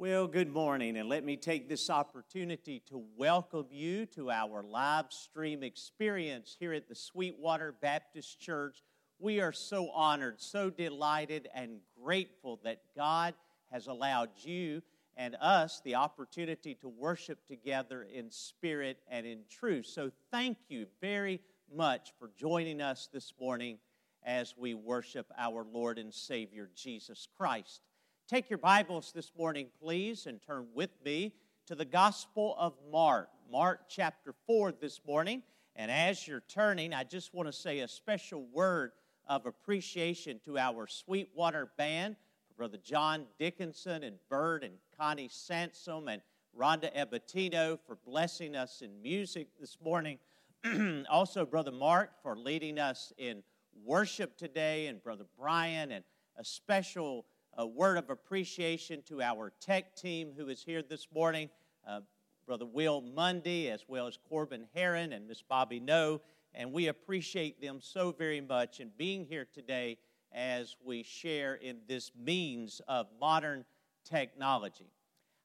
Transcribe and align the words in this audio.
Well, 0.00 0.28
good 0.28 0.50
morning, 0.50 0.96
and 0.96 1.10
let 1.10 1.24
me 1.24 1.36
take 1.36 1.68
this 1.68 1.90
opportunity 1.90 2.82
to 2.88 3.04
welcome 3.18 3.66
you 3.70 4.06
to 4.06 4.30
our 4.30 4.62
live 4.62 5.12
stream 5.12 5.62
experience 5.62 6.56
here 6.58 6.72
at 6.72 6.88
the 6.88 6.94
Sweetwater 6.94 7.74
Baptist 7.82 8.40
Church. 8.40 8.82
We 9.18 9.40
are 9.40 9.52
so 9.52 9.90
honored, 9.90 10.40
so 10.40 10.70
delighted, 10.70 11.50
and 11.54 11.80
grateful 12.02 12.60
that 12.64 12.80
God 12.96 13.34
has 13.70 13.88
allowed 13.88 14.30
you 14.36 14.80
and 15.18 15.36
us 15.38 15.82
the 15.84 15.96
opportunity 15.96 16.74
to 16.76 16.88
worship 16.88 17.46
together 17.46 18.04
in 18.10 18.30
spirit 18.30 19.00
and 19.06 19.26
in 19.26 19.40
truth. 19.50 19.84
So, 19.84 20.10
thank 20.30 20.56
you 20.70 20.86
very 21.02 21.42
much 21.76 22.14
for 22.18 22.30
joining 22.38 22.80
us 22.80 23.10
this 23.12 23.34
morning 23.38 23.76
as 24.24 24.54
we 24.56 24.72
worship 24.72 25.30
our 25.36 25.66
Lord 25.70 25.98
and 25.98 26.14
Savior 26.14 26.70
Jesus 26.74 27.28
Christ. 27.36 27.82
Take 28.30 28.48
your 28.48 28.60
Bibles 28.60 29.10
this 29.12 29.32
morning, 29.36 29.66
please, 29.82 30.28
and 30.28 30.40
turn 30.40 30.68
with 30.72 30.90
me 31.04 31.34
to 31.66 31.74
the 31.74 31.84
Gospel 31.84 32.54
of 32.60 32.74
Mark, 32.92 33.28
Mark 33.50 33.88
chapter 33.88 34.32
4 34.46 34.70
this 34.70 35.00
morning. 35.04 35.42
And 35.74 35.90
as 35.90 36.28
you're 36.28 36.44
turning, 36.46 36.94
I 36.94 37.02
just 37.02 37.34
want 37.34 37.48
to 37.48 37.52
say 37.52 37.80
a 37.80 37.88
special 37.88 38.46
word 38.52 38.92
of 39.28 39.46
appreciation 39.46 40.38
to 40.44 40.58
our 40.58 40.86
Sweetwater 40.86 41.72
band, 41.76 42.14
Brother 42.56 42.78
John 42.80 43.24
Dickinson 43.36 44.04
and 44.04 44.14
Bird 44.28 44.62
and 44.62 44.74
Connie 44.96 45.28
Sansom 45.28 46.06
and 46.06 46.22
Rhonda 46.56 46.96
Ebatino 46.96 47.80
for 47.84 47.96
blessing 47.96 48.54
us 48.54 48.80
in 48.80 49.02
music 49.02 49.48
this 49.58 49.76
morning. 49.82 50.20
also, 51.10 51.44
Brother 51.44 51.72
Mark 51.72 52.12
for 52.22 52.36
leading 52.36 52.78
us 52.78 53.12
in 53.18 53.42
worship 53.84 54.38
today, 54.38 54.86
and 54.86 55.02
Brother 55.02 55.24
Brian, 55.36 55.90
and 55.90 56.04
a 56.36 56.44
special 56.44 57.26
a 57.56 57.66
word 57.66 57.98
of 57.98 58.10
appreciation 58.10 59.02
to 59.08 59.20
our 59.20 59.52
tech 59.60 59.96
team 59.96 60.32
who 60.36 60.48
is 60.48 60.62
here 60.62 60.82
this 60.82 61.08
morning, 61.12 61.50
uh, 61.86 62.00
Brother 62.46 62.66
Will 62.66 63.00
Mundy, 63.00 63.70
as 63.70 63.84
well 63.88 64.06
as 64.06 64.18
Corbin 64.28 64.66
Heron 64.74 65.12
and 65.12 65.26
Miss 65.26 65.42
Bobby 65.42 65.80
No. 65.80 66.20
And 66.54 66.72
we 66.72 66.88
appreciate 66.88 67.60
them 67.60 67.80
so 67.80 68.12
very 68.12 68.40
much 68.40 68.80
in 68.80 68.90
being 68.96 69.24
here 69.24 69.46
today 69.52 69.98
as 70.32 70.76
we 70.84 71.02
share 71.02 71.54
in 71.54 71.78
this 71.86 72.12
means 72.16 72.80
of 72.88 73.06
modern 73.20 73.64
technology. 74.04 74.90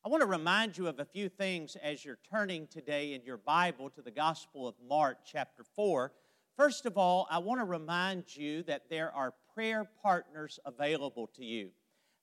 I 0.04 0.10
want 0.10 0.22
to 0.22 0.28
remind 0.28 0.78
you 0.78 0.88
of 0.88 1.00
a 1.00 1.06
few 1.06 1.30
things 1.30 1.76
as 1.82 2.06
you're 2.06 2.20
turning 2.30 2.68
today 2.68 3.14
in 3.14 3.24
your 3.24 3.38
Bible 3.38 3.90
to 3.92 4.02
the 4.02 4.12
Gospel 4.12 4.68
of 4.68 4.76
Mark, 4.88 5.18
chapter 5.26 5.64
4. 5.64 6.12
First 6.56 6.86
of 6.86 6.98
all, 6.98 7.28
I 7.30 7.40
want 7.40 7.60
to 7.60 7.66
remind 7.66 8.36
you 8.36 8.64
that 8.64 8.90
there 8.90 9.12
are 9.12 9.34
prayer 9.54 9.90
partners 10.02 10.60
available 10.66 11.28
to 11.36 11.44
you. 11.44 11.72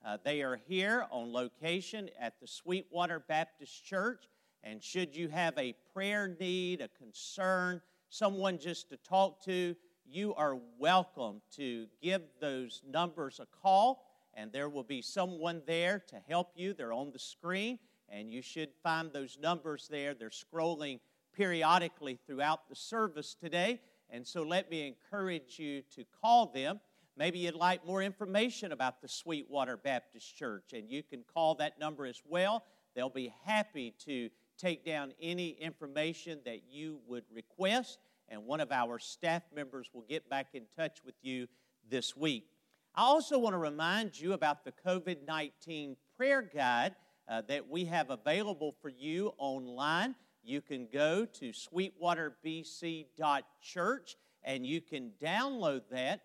Uh, 0.05 0.19
they 0.25 0.43
are 0.43 0.59
here 0.67 1.07
on 1.13 1.33
location 1.33 2.11
at 2.19 2.35
the 2.41 2.47
Sweetwater 2.47 3.21
Baptist 3.21 3.85
Church. 3.85 4.25
And 4.65 4.83
should 4.83 5.15
you 5.15 5.29
have 5.29 5.57
a 5.57 5.75
prayer 5.93 6.37
need, 6.41 6.81
a 6.81 6.89
concern, 6.89 7.81
someone 8.11 8.59
just 8.59 8.91
to 8.91 8.97
talk 8.97 9.45
to, 9.45 9.77
you 10.05 10.35
are 10.35 10.59
welcome 10.79 11.41
to 11.57 11.87
give 12.03 12.23
those 12.41 12.83
numbers 12.89 13.41
a 13.41 13.47
call, 13.63 14.05
and 14.35 14.51
there 14.51 14.69
will 14.69 14.83
be 14.83 15.03
someone 15.03 15.63
there 15.67 16.03
to 16.09 16.17
help 16.29 16.51
you. 16.57 16.75
They're 16.75 16.93
on 16.93 17.13
the 17.13 17.19
screen, 17.19 17.79
and 18.09 18.31
you 18.31 18.43
should 18.43 18.71
find 18.83 19.13
those 19.13 19.39
numbers 19.41 19.89
there. 19.89 20.15
They're 20.15 20.31
scrolling 20.31 20.99
periodically 21.33 22.19
throughout 22.27 22.69
the 22.69 22.77
service 22.77 23.35
today. 23.41 23.81
And 24.11 24.27
so 24.27 24.43
let 24.43 24.71
me 24.71 24.87
encourage 24.87 25.59
you 25.59 25.83
to 25.95 26.05
call 26.21 26.47
them. 26.47 26.81
Maybe 27.17 27.41
you'd 27.41 27.55
like 27.55 27.87
more 27.87 28.03
information 28.03 28.73
about 28.73 29.03
the 29.03 29.09
Sweetwater 29.09 29.77
Baptist 29.77 30.35
Church, 30.37 30.73
and 30.73 30.91
you 30.91 31.03
can 31.03 31.23
call 31.35 31.55
that 31.57 31.79
number 31.79 32.07
as 32.07 32.23
well. 32.27 32.65
They'll 32.95 33.11
be 33.11 33.35
happy 33.45 33.95
to 34.07 34.31
take 34.57 34.83
down 34.85 35.13
any 35.21 35.51
information 35.51 36.39
that 36.47 36.63
you 36.71 37.01
would 37.07 37.25
request, 37.31 37.99
and 38.29 38.47
one 38.47 38.61
of 38.61 38.73
our 38.73 38.99
staff 38.99 39.43
members 39.55 39.91
will 39.93 40.07
get 40.09 40.31
back 40.31 40.49
in 40.55 40.63
touch 40.77 41.05
with 41.05 41.17
you 41.21 41.49
this 41.89 42.17
week. 42.17 42.47
I 42.95 43.03
also 43.03 43.39
want 43.39 43.55
to 43.55 43.59
remind 43.59 44.19
you 44.19 44.33
about 44.33 44.65
the 44.65 44.73
COVID 44.85 45.27
19 45.27 45.97
prayer 46.17 46.43
guide 46.43 46.95
uh, 47.29 47.43
that 47.49 47.69
we 47.69 47.85
have 47.87 48.11
available 48.11 48.75
for 48.81 48.89
you 48.89 49.33
online. 49.39 50.15
You 50.43 50.61
can 50.61 50.89
go 50.93 51.25
to 51.25 51.53
sweetwaterbc.church 51.53 54.17
and 54.45 54.67
you 54.67 54.81
can 54.81 55.13
download 55.23 55.83
that 55.91 56.23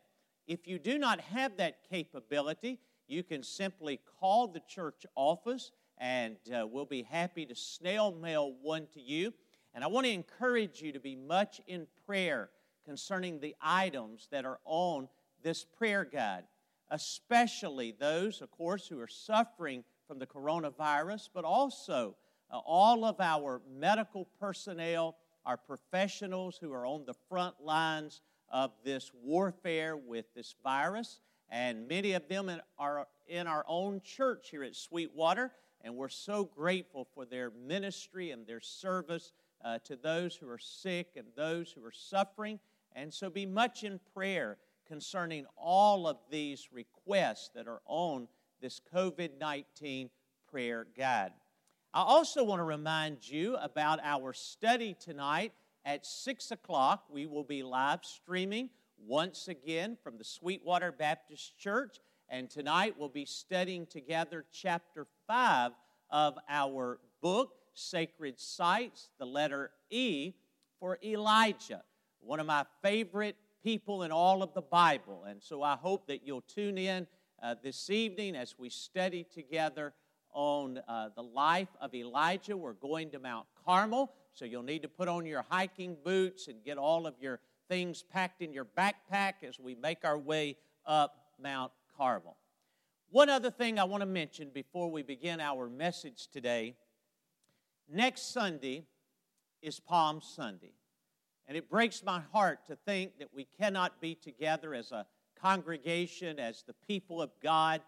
if 0.48 0.68
you 0.68 0.80
do 0.80 0.98
not 0.98 1.20
have 1.20 1.58
that 1.58 1.80
capability, 1.90 2.80
you 3.08 3.24
can 3.24 3.44
simply 3.44 4.00
call 4.20 4.48
the 4.48 4.62
church 4.68 5.06
office 5.16 5.72
and 5.98 6.38
uh, 6.54 6.66
we'll 6.66 6.86
be 6.86 7.04
happy 7.04 7.46
to 7.46 7.56
snail 7.56 8.12
mail 8.12 8.54
one 8.62 8.88
to 8.94 9.02
you. 9.02 9.34
And 9.74 9.84
I 9.84 9.88
want 9.88 10.06
to 10.06 10.12
encourage 10.12 10.82
you 10.82 10.92
to 10.94 11.00
be 11.00 11.16
much 11.16 11.62
in 11.68 11.88
prayer 12.06 12.50
concerning 12.86 13.40
the 13.40 13.56
items 13.62 14.28
that 14.32 14.46
are 14.46 14.60
on 14.66 15.10
this 15.44 15.66
prayer 15.66 16.06
guide, 16.06 16.44
especially 16.90 17.94
those, 18.00 18.42
of 18.42 18.50
course, 18.52 18.88
who 18.88 19.00
are 19.00 19.08
suffering 19.08 19.84
from 20.08 20.20
the 20.20 20.26
coronavirus, 20.26 21.30
but 21.34 21.44
also 21.44 22.16
uh, 22.52 22.58
all 22.60 23.04
of 23.04 23.20
our 23.20 23.62
medical 23.70 24.28
personnel, 24.40 25.18
our 25.46 25.58
professionals 25.58 26.58
who 26.60 26.72
are 26.72 26.86
on 26.86 27.06
the 27.06 27.16
front 27.28 27.56
lines 27.62 28.22
of 28.50 28.72
this 28.84 29.12
warfare 29.24 29.98
with 29.98 30.26
this 30.34 30.56
virus, 30.64 31.20
and 31.50 31.88
many 31.88 32.14
of 32.14 32.28
them 32.28 32.52
are 32.78 33.08
in 33.28 33.48
our 33.48 33.66
own 33.68 34.02
church 34.02 34.50
here 34.50 34.64
at 34.64 34.76
Sweetwater, 34.76 35.52
and 35.82 35.96
we're 35.96 36.10
so 36.10 36.44
grateful 36.44 37.08
for 37.14 37.26
their 37.26 37.52
ministry 37.52 38.32
and 38.32 38.46
their 38.46 38.62
service 38.62 39.34
uh, 39.64 39.80
to 39.86 39.96
those 39.96 40.36
who 40.36 40.50
are 40.50 40.58
sick 40.58 41.12
and 41.16 41.28
those 41.36 41.72
who 41.72 41.84
are 41.86 41.92
suffering. 41.92 42.60
And 42.94 43.14
so 43.14 43.30
be 43.30 43.46
much 43.46 43.84
in 43.84 44.00
prayer 44.14 44.58
concerning 44.88 45.46
all 45.56 46.08
of 46.08 46.18
these 46.32 46.70
requests 46.72 47.50
that 47.54 47.68
are 47.68 47.82
on 47.86 48.28
this 48.62 48.82
COVID 48.94 49.38
19 49.40 50.10
prayer 50.50 50.88
guide. 50.98 51.32
I 51.94 52.02
also 52.02 52.44
want 52.44 52.60
to 52.60 52.64
remind 52.64 53.28
you 53.28 53.56
about 53.58 54.00
our 54.04 54.34
study 54.34 54.96
tonight 55.00 55.54
at 55.88 56.06
6 56.06 56.52
o'clock, 56.52 57.06
we 57.10 57.26
will 57.26 57.46
be 57.46 57.64
live 57.64 58.04
streaming 58.04 58.70
once 59.08 59.48
again 59.48 59.98
from 60.04 60.18
the 60.18 60.24
Sweetwater 60.26 60.92
Baptist 60.92 61.58
Church. 61.58 62.02
And 62.28 62.50
tonight 62.50 62.96
we'll 63.00 63.08
be 63.08 63.24
studying 63.24 63.86
together 63.86 64.44
chapter 64.52 65.08
5 65.28 65.72
of 66.10 66.38
our 66.50 67.00
book, 67.22 67.54
Sacred 67.74 68.38
Sites, 68.38 69.08
the 69.18 69.26
letter 69.26 69.72
E 69.90 70.34
for 70.78 71.00
Elijah, 71.02 71.84
one 72.20 72.42
of 72.42 72.48
my 72.48 72.66
favorite 72.84 73.38
people 73.64 74.04
in 74.04 74.12
all 74.12 74.44
of 74.44 74.54
the 74.54 74.62
Bible. 74.62 75.24
And 75.26 75.42
so 75.42 75.64
I 75.64 75.78
hope 75.78 76.06
that 76.08 76.20
you'll 76.28 76.42
tune 76.42 76.78
in 76.78 77.08
uh, 77.42 77.56
this 77.64 77.90
evening 77.90 78.36
as 78.36 78.56
we 78.60 78.70
study 78.70 79.26
together 79.34 79.94
on 80.34 80.82
uh, 80.86 81.12
the 81.16 81.24
life 81.24 81.70
of 81.80 81.96
Elijah. 81.96 82.58
We're 82.58 82.74
going 82.74 83.10
to 83.12 83.20
Mount 83.20 83.48
Carmel. 83.66 84.12
So 84.38 84.46
you'll 84.46 84.62
need 84.62 84.84
to 84.84 84.88
put 84.88 85.08
on 85.08 85.26
your 85.26 85.44
hiking 85.50 85.98
boots 86.06 86.48
and 86.48 86.64
get 86.64 86.78
all 86.78 87.08
of 87.08 87.16
your 87.20 87.40
things 87.68 88.04
packed 88.04 88.44
in 88.44 88.54
your 88.54 88.66
backpack 88.66 89.42
as 89.42 89.60
we 89.60 89.74
make 89.74 90.06
our 90.06 90.18
way 90.18 90.58
up 90.86 91.16
Mount 91.42 91.72
Carmel. 91.98 92.38
One 93.10 93.30
other 93.30 93.50
thing 93.50 93.80
I 93.80 93.86
want 93.86 94.02
to 94.02 94.06
mention 94.06 94.52
before 94.54 94.92
we 94.92 95.02
begin 95.02 95.40
our 95.40 95.68
message 95.68 96.28
today 96.28 96.76
next 97.92 98.32
Sunday 98.32 98.86
is 99.64 99.80
Palm 99.80 100.22
Sunday. 100.22 100.74
And 101.48 101.58
it 101.58 101.68
breaks 101.68 102.04
my 102.04 102.22
heart 102.32 102.60
to 102.68 102.76
think 102.76 103.18
that 103.18 103.34
we 103.34 103.48
cannot 103.60 104.00
be 104.00 104.14
together 104.14 104.76
as 104.76 104.92
a 104.92 105.08
congregation, 105.42 106.38
as 106.38 106.62
the 106.62 106.76
people 106.88 107.24
of 107.24 107.32
God, 107.42 107.82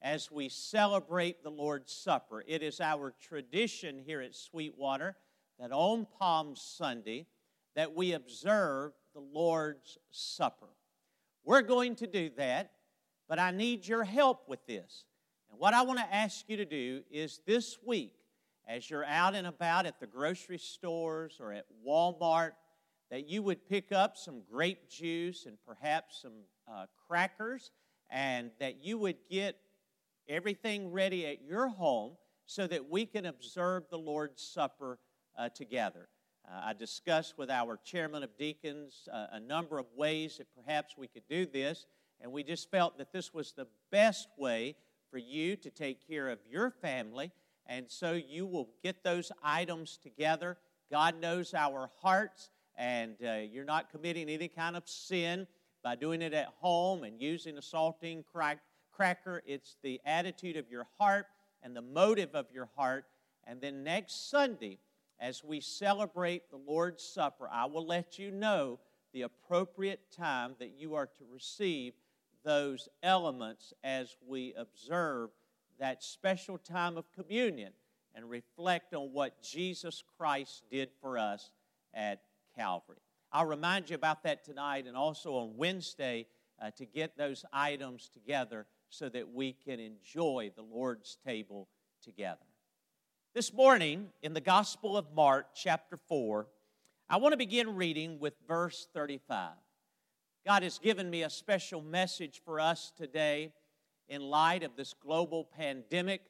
as 0.00 0.30
we 0.30 0.48
celebrate 0.48 1.42
the 1.42 1.50
Lord's 1.50 1.92
Supper. 1.92 2.44
It 2.46 2.62
is 2.62 2.80
our 2.80 3.12
tradition 3.20 3.98
here 4.06 4.20
at 4.20 4.36
Sweetwater 4.36 5.16
that 5.58 5.72
on 5.72 6.06
Palm 6.18 6.54
Sunday 6.54 7.26
that 7.74 7.94
we 7.94 8.12
observe 8.12 8.92
the 9.14 9.20
Lord's 9.20 9.98
Supper. 10.10 10.68
We're 11.44 11.62
going 11.62 11.96
to 11.96 12.06
do 12.06 12.30
that, 12.36 12.72
but 13.28 13.38
I 13.38 13.50
need 13.50 13.86
your 13.86 14.04
help 14.04 14.48
with 14.48 14.64
this. 14.66 15.04
And 15.50 15.58
what 15.58 15.74
I 15.74 15.82
want 15.82 15.98
to 15.98 16.14
ask 16.14 16.44
you 16.48 16.56
to 16.58 16.64
do 16.64 17.02
is 17.10 17.40
this 17.46 17.78
week, 17.84 18.14
as 18.68 18.90
you're 18.90 19.04
out 19.04 19.34
and 19.34 19.46
about 19.46 19.86
at 19.86 19.98
the 19.98 20.06
grocery 20.06 20.58
stores 20.58 21.38
or 21.40 21.52
at 21.52 21.64
Walmart, 21.86 22.52
that 23.10 23.26
you 23.26 23.42
would 23.42 23.66
pick 23.66 23.90
up 23.92 24.16
some 24.16 24.42
grape 24.50 24.90
juice 24.90 25.46
and 25.46 25.56
perhaps 25.66 26.20
some 26.22 26.44
uh, 26.70 26.84
crackers, 27.06 27.70
and 28.10 28.50
that 28.60 28.84
you 28.84 28.98
would 28.98 29.16
get 29.30 29.56
everything 30.28 30.92
ready 30.92 31.26
at 31.26 31.42
your 31.42 31.68
home 31.68 32.12
so 32.44 32.66
that 32.66 32.90
we 32.90 33.06
can 33.06 33.26
observe 33.26 33.84
the 33.90 33.98
Lord's 33.98 34.42
Supper 34.42 34.98
uh, 35.38 35.48
together. 35.48 36.08
Uh, 36.46 36.60
I 36.64 36.72
discussed 36.72 37.38
with 37.38 37.50
our 37.50 37.78
chairman 37.84 38.22
of 38.22 38.36
deacons 38.36 39.08
uh, 39.12 39.28
a 39.32 39.40
number 39.40 39.78
of 39.78 39.86
ways 39.96 40.38
that 40.38 40.48
perhaps 40.54 40.96
we 40.98 41.06
could 41.06 41.26
do 41.30 41.46
this, 41.46 41.86
and 42.20 42.32
we 42.32 42.42
just 42.42 42.70
felt 42.70 42.98
that 42.98 43.12
this 43.12 43.32
was 43.32 43.52
the 43.52 43.68
best 43.90 44.28
way 44.36 44.74
for 45.10 45.18
you 45.18 45.56
to 45.56 45.70
take 45.70 46.06
care 46.06 46.28
of 46.28 46.38
your 46.50 46.70
family 46.70 47.32
And 47.68 47.90
so 47.90 48.12
you 48.12 48.46
will 48.46 48.70
get 48.82 49.04
those 49.04 49.30
items 49.42 49.98
together. 50.02 50.56
God 50.90 51.20
knows 51.20 51.52
our 51.52 51.90
hearts, 52.00 52.48
and 52.76 53.16
uh, 53.22 53.34
you're 53.50 53.64
not 53.64 53.90
committing 53.90 54.30
any 54.30 54.48
kind 54.48 54.74
of 54.74 54.88
sin 54.88 55.46
by 55.84 55.94
doing 55.94 56.22
it 56.22 56.32
at 56.32 56.48
home 56.60 57.04
and 57.04 57.20
using 57.20 57.58
a 57.58 57.60
saltine 57.60 58.24
crack, 58.32 58.58
cracker. 58.90 59.42
It's 59.46 59.76
the 59.82 60.00
attitude 60.06 60.56
of 60.56 60.70
your 60.70 60.86
heart 60.98 61.26
and 61.62 61.76
the 61.76 61.82
motive 61.82 62.34
of 62.34 62.46
your 62.52 62.70
heart. 62.74 63.04
And 63.46 63.60
then 63.60 63.84
next 63.84 64.30
Sunday, 64.30 64.78
as 65.20 65.42
we 65.42 65.60
celebrate 65.60 66.50
the 66.50 66.56
Lord's 66.56 67.02
Supper, 67.02 67.48
I 67.50 67.66
will 67.66 67.86
let 67.86 68.18
you 68.18 68.30
know 68.30 68.78
the 69.12 69.22
appropriate 69.22 70.12
time 70.16 70.54
that 70.58 70.74
you 70.78 70.94
are 70.94 71.06
to 71.06 71.24
receive 71.32 71.94
those 72.44 72.88
elements 73.02 73.72
as 73.82 74.16
we 74.26 74.54
observe 74.56 75.30
that 75.78 76.02
special 76.02 76.58
time 76.58 76.96
of 76.96 77.10
communion 77.12 77.72
and 78.14 78.28
reflect 78.28 78.94
on 78.94 79.12
what 79.12 79.42
Jesus 79.42 80.02
Christ 80.16 80.64
did 80.70 80.90
for 81.00 81.18
us 81.18 81.50
at 81.94 82.22
Calvary. 82.56 82.98
I'll 83.32 83.46
remind 83.46 83.90
you 83.90 83.96
about 83.96 84.22
that 84.22 84.44
tonight 84.44 84.86
and 84.86 84.96
also 84.96 85.34
on 85.34 85.56
Wednesday 85.56 86.26
uh, 86.60 86.70
to 86.72 86.86
get 86.86 87.16
those 87.16 87.44
items 87.52 88.08
together 88.08 88.66
so 88.88 89.08
that 89.10 89.32
we 89.32 89.52
can 89.52 89.78
enjoy 89.78 90.50
the 90.56 90.62
Lord's 90.62 91.16
table 91.24 91.68
together. 92.02 92.47
This 93.34 93.52
morning, 93.52 94.08
in 94.22 94.32
the 94.32 94.40
Gospel 94.40 94.96
of 94.96 95.12
Mark, 95.14 95.48
chapter 95.54 95.98
4, 95.98 96.46
I 97.10 97.18
want 97.18 97.34
to 97.34 97.36
begin 97.36 97.76
reading 97.76 98.18
with 98.18 98.32
verse 98.48 98.88
35. 98.94 99.50
God 100.46 100.62
has 100.62 100.78
given 100.78 101.10
me 101.10 101.22
a 101.22 101.30
special 101.30 101.82
message 101.82 102.40
for 102.42 102.58
us 102.58 102.90
today 102.96 103.52
in 104.08 104.22
light 104.22 104.62
of 104.62 104.76
this 104.76 104.94
global 104.94 105.44
pandemic 105.44 106.22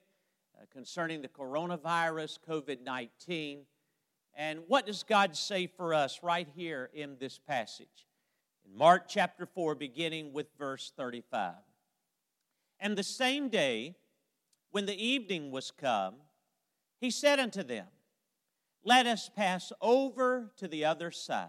uh, 0.57 0.65
concerning 0.73 1.23
the 1.23 1.29
coronavirus, 1.29 2.41
COVID 2.47 2.83
19. 2.83 3.61
And 4.37 4.61
what 4.67 4.85
does 4.85 5.05
God 5.05 5.37
say 5.37 5.69
for 5.69 5.95
us 5.95 6.19
right 6.25 6.49
here 6.57 6.91
in 6.93 7.17
this 7.21 7.39
passage? 7.39 8.09
In 8.67 8.77
Mark 8.77 9.05
chapter 9.09 9.47
4, 9.47 9.77
beginning 9.77 10.33
with 10.33 10.49
verse 10.59 10.93
35. 10.97 11.55
And 12.81 12.99
the 12.99 13.05
same 13.05 13.49
day, 13.49 13.95
when 14.73 14.87
the 14.87 15.01
evening 15.01 15.53
was 15.53 15.71
come, 15.71 16.15
he 17.01 17.11
said 17.11 17.39
unto 17.39 17.63
them, 17.63 17.87
Let 18.85 19.07
us 19.07 19.31
pass 19.35 19.73
over 19.81 20.53
to 20.57 20.69
the 20.69 20.85
other 20.85 21.11
side. 21.11 21.49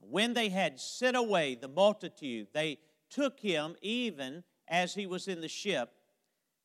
And 0.00 0.10
when 0.10 0.34
they 0.34 0.48
had 0.48 0.78
sent 0.78 1.16
away 1.16 1.54
the 1.54 1.68
multitude, 1.68 2.48
they 2.52 2.78
took 3.10 3.40
him 3.40 3.76
even 3.80 4.44
as 4.68 4.94
he 4.94 5.06
was 5.06 5.28
in 5.28 5.40
the 5.40 5.48
ship. 5.48 5.90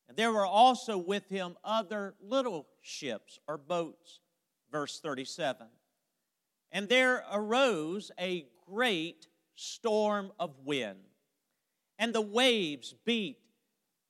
And 0.07 0.17
there 0.17 0.31
were 0.31 0.45
also 0.45 0.97
with 0.97 1.29
him 1.29 1.55
other 1.63 2.15
little 2.21 2.67
ships 2.81 3.39
or 3.47 3.57
boats. 3.57 4.19
Verse 4.71 4.99
37. 4.99 5.67
And 6.71 6.89
there 6.89 7.23
arose 7.31 8.11
a 8.19 8.45
great 8.67 9.27
storm 9.55 10.31
of 10.39 10.51
wind, 10.63 10.99
and 11.97 12.13
the 12.13 12.21
waves 12.21 12.93
beat 13.05 13.39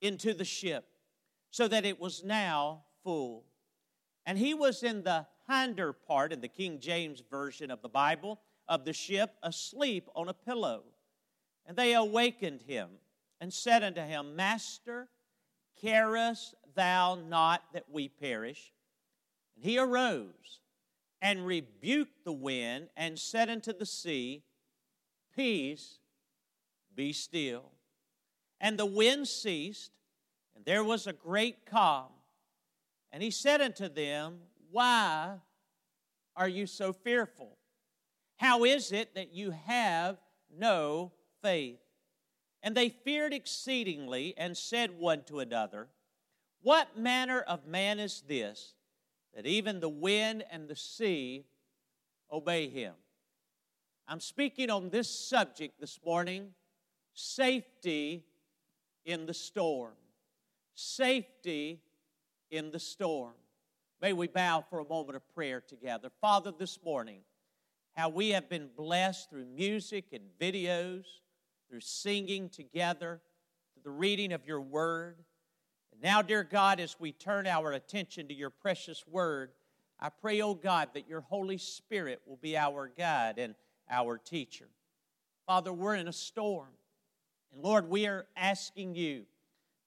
into 0.00 0.34
the 0.34 0.44
ship, 0.44 0.86
so 1.50 1.66
that 1.66 1.84
it 1.84 1.98
was 1.98 2.22
now 2.22 2.84
full. 3.02 3.44
And 4.30 4.38
he 4.38 4.54
was 4.54 4.84
in 4.84 5.02
the 5.02 5.26
hinder 5.48 5.92
part, 5.92 6.32
in 6.32 6.40
the 6.40 6.46
King 6.46 6.78
James 6.78 7.20
Version 7.28 7.68
of 7.68 7.82
the 7.82 7.88
Bible, 7.88 8.38
of 8.68 8.84
the 8.84 8.92
ship, 8.92 9.34
asleep 9.42 10.08
on 10.14 10.28
a 10.28 10.32
pillow. 10.32 10.84
And 11.66 11.76
they 11.76 11.94
awakened 11.94 12.62
him 12.62 12.90
and 13.40 13.52
said 13.52 13.82
unto 13.82 14.02
him, 14.02 14.36
Master, 14.36 15.08
carest 15.82 16.54
thou 16.76 17.16
not 17.16 17.64
that 17.72 17.86
we 17.90 18.08
perish? 18.08 18.72
And 19.56 19.64
he 19.64 19.80
arose 19.80 20.60
and 21.20 21.44
rebuked 21.44 22.24
the 22.24 22.32
wind 22.32 22.90
and 22.96 23.18
said 23.18 23.50
unto 23.50 23.72
the 23.72 23.84
sea, 23.84 24.44
Peace, 25.34 25.98
be 26.94 27.12
still. 27.12 27.72
And 28.60 28.78
the 28.78 28.86
wind 28.86 29.26
ceased, 29.26 29.90
and 30.54 30.64
there 30.64 30.84
was 30.84 31.08
a 31.08 31.12
great 31.12 31.66
calm. 31.66 32.10
And 33.12 33.22
he 33.22 33.30
said 33.30 33.60
unto 33.60 33.88
them, 33.88 34.38
Why 34.70 35.36
are 36.36 36.48
you 36.48 36.66
so 36.66 36.92
fearful? 36.92 37.56
How 38.36 38.64
is 38.64 38.92
it 38.92 39.14
that 39.14 39.32
you 39.32 39.50
have 39.50 40.16
no 40.56 41.12
faith? 41.42 41.80
And 42.62 42.76
they 42.76 42.88
feared 42.88 43.32
exceedingly 43.32 44.34
and 44.36 44.56
said 44.56 44.98
one 44.98 45.24
to 45.24 45.40
another, 45.40 45.88
What 46.62 46.96
manner 46.96 47.40
of 47.40 47.66
man 47.66 47.98
is 47.98 48.22
this, 48.26 48.74
that 49.34 49.46
even 49.46 49.80
the 49.80 49.88
wind 49.88 50.44
and 50.50 50.68
the 50.68 50.76
sea 50.76 51.46
obey 52.30 52.68
him? 52.68 52.94
I'm 54.06 54.20
speaking 54.20 54.70
on 54.70 54.90
this 54.90 55.08
subject 55.08 55.80
this 55.80 55.98
morning 56.04 56.50
safety 57.12 58.24
in 59.04 59.26
the 59.26 59.34
storm. 59.34 59.94
Safety 60.74 61.80
in 62.50 62.70
the 62.70 62.78
storm. 62.78 63.34
May 64.00 64.12
we 64.12 64.26
bow 64.26 64.64
for 64.68 64.80
a 64.80 64.88
moment 64.88 65.16
of 65.16 65.34
prayer 65.34 65.60
together. 65.60 66.10
Father, 66.20 66.52
this 66.56 66.78
morning, 66.84 67.20
how 67.94 68.08
we 68.08 68.30
have 68.30 68.48
been 68.48 68.70
blessed 68.76 69.30
through 69.30 69.46
music 69.46 70.06
and 70.12 70.22
videos 70.40 71.04
through 71.70 71.80
singing 71.80 72.48
together, 72.48 73.20
through 73.72 73.82
the 73.84 73.96
reading 73.96 74.32
of 74.32 74.44
your 74.44 74.60
word. 74.60 75.16
And 75.92 76.02
now, 76.02 76.20
dear 76.20 76.42
God, 76.42 76.80
as 76.80 76.96
we 76.98 77.12
turn 77.12 77.46
our 77.46 77.72
attention 77.72 78.26
to 78.28 78.34
your 78.34 78.50
precious 78.50 79.06
word, 79.06 79.52
I 80.00 80.08
pray, 80.08 80.40
oh 80.42 80.54
God, 80.54 80.88
that 80.94 81.08
your 81.08 81.20
Holy 81.20 81.58
Spirit 81.58 82.20
will 82.26 82.38
be 82.38 82.56
our 82.56 82.88
guide 82.88 83.38
and 83.38 83.54
our 83.88 84.18
teacher. 84.18 84.66
Father, 85.46 85.72
we're 85.72 85.94
in 85.94 86.08
a 86.08 86.12
storm. 86.12 86.70
And 87.52 87.62
Lord, 87.62 87.88
we 87.88 88.06
are 88.06 88.26
asking 88.36 88.96
you 88.96 89.24